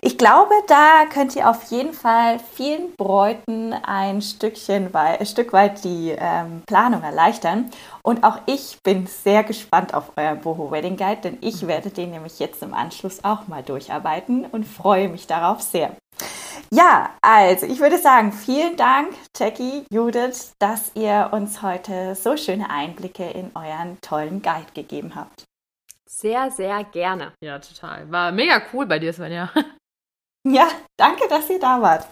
Ich 0.00 0.18
glaube, 0.18 0.52
da 0.66 1.04
könnt 1.12 1.34
ihr 1.36 1.48
auf 1.48 1.64
jeden 1.64 1.92
Fall 1.92 2.38
vielen 2.38 2.94
Bräuten 2.96 3.72
ein 3.72 4.22
Stückchen 4.22 4.94
ein 4.94 5.26
Stück 5.26 5.52
weit 5.52 5.84
die 5.84 6.14
ähm, 6.16 6.62
Planung 6.66 7.02
erleichtern. 7.02 7.70
Und 8.02 8.24
auch 8.24 8.38
ich 8.46 8.78
bin 8.82 9.06
sehr 9.06 9.44
gespannt 9.44 9.94
auf 9.94 10.12
euer 10.16 10.34
Boho 10.34 10.70
Wedding 10.70 10.96
Guide, 10.96 11.20
denn 11.22 11.38
ich 11.40 11.62
mhm. 11.62 11.68
werde 11.68 11.90
den 11.90 12.10
nämlich 12.10 12.38
jetzt 12.38 12.62
im 12.62 12.74
Anschluss 12.74 13.24
auch 13.24 13.48
mal 13.48 13.62
durcharbeiten 13.62 14.46
und 14.46 14.66
freue 14.66 15.08
mich 15.08 15.26
darauf 15.26 15.62
sehr. 15.62 15.96
Ja, 16.70 17.10
also 17.22 17.66
ich 17.66 17.80
würde 17.80 17.98
sagen, 17.98 18.32
vielen 18.32 18.76
Dank, 18.76 19.14
Jackie, 19.36 19.84
Judith, 19.90 20.54
dass 20.58 20.92
ihr 20.94 21.28
uns 21.32 21.62
heute 21.62 22.14
so 22.14 22.36
schöne 22.36 22.70
Einblicke 22.70 23.24
in 23.30 23.50
euren 23.54 23.98
tollen 24.00 24.42
Guide 24.42 24.72
gegeben 24.74 25.14
habt. 25.14 25.44
Sehr, 26.06 26.50
sehr 26.50 26.84
gerne. 26.84 27.32
Ja, 27.40 27.58
total. 27.58 28.10
War 28.10 28.32
mega 28.32 28.62
cool 28.72 28.86
bei 28.86 28.98
dir, 28.98 29.12
Svenja. 29.12 29.50
Ja, 30.46 30.68
danke, 30.98 31.26
dass 31.28 31.48
ihr 31.48 31.58
da 31.58 31.80
wart. 31.80 32.06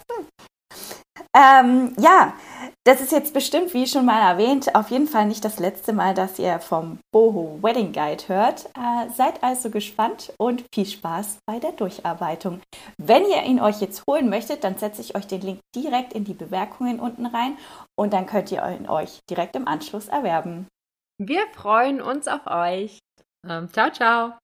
Ähm, 1.34 1.94
ja, 1.98 2.34
das 2.84 3.00
ist 3.00 3.12
jetzt 3.12 3.32
bestimmt, 3.32 3.72
wie 3.72 3.86
schon 3.86 4.04
mal 4.04 4.20
erwähnt, 4.20 4.74
auf 4.74 4.90
jeden 4.90 5.06
Fall 5.06 5.26
nicht 5.26 5.44
das 5.44 5.58
letzte 5.58 5.92
Mal, 5.92 6.14
dass 6.14 6.38
ihr 6.38 6.58
vom 6.58 6.98
Boho 7.10 7.58
Wedding 7.62 7.92
Guide 7.92 8.24
hört. 8.28 8.66
Äh, 8.76 9.08
seid 9.14 9.42
also 9.42 9.70
gespannt 9.70 10.32
und 10.38 10.64
viel 10.74 10.86
Spaß 10.86 11.38
bei 11.46 11.58
der 11.58 11.72
Durcharbeitung. 11.72 12.60
Wenn 12.98 13.24
ihr 13.24 13.42
ihn 13.44 13.60
euch 13.60 13.80
jetzt 13.80 14.02
holen 14.06 14.28
möchtet, 14.28 14.64
dann 14.64 14.76
setze 14.76 15.00
ich 15.00 15.14
euch 15.16 15.26
den 15.26 15.40
Link 15.40 15.60
direkt 15.74 16.12
in 16.12 16.24
die 16.24 16.34
Bemerkungen 16.34 17.00
unten 17.00 17.26
rein 17.26 17.56
und 17.96 18.12
dann 18.12 18.26
könnt 18.26 18.52
ihr 18.52 18.66
ihn 18.68 18.88
euch 18.88 19.20
direkt 19.30 19.56
im 19.56 19.66
Anschluss 19.68 20.08
erwerben. 20.08 20.66
Wir 21.18 21.46
freuen 21.54 22.02
uns 22.02 22.28
auf 22.28 22.46
euch. 22.46 22.98
Ähm, 23.48 23.72
ciao, 23.72 23.90
ciao. 23.90 24.41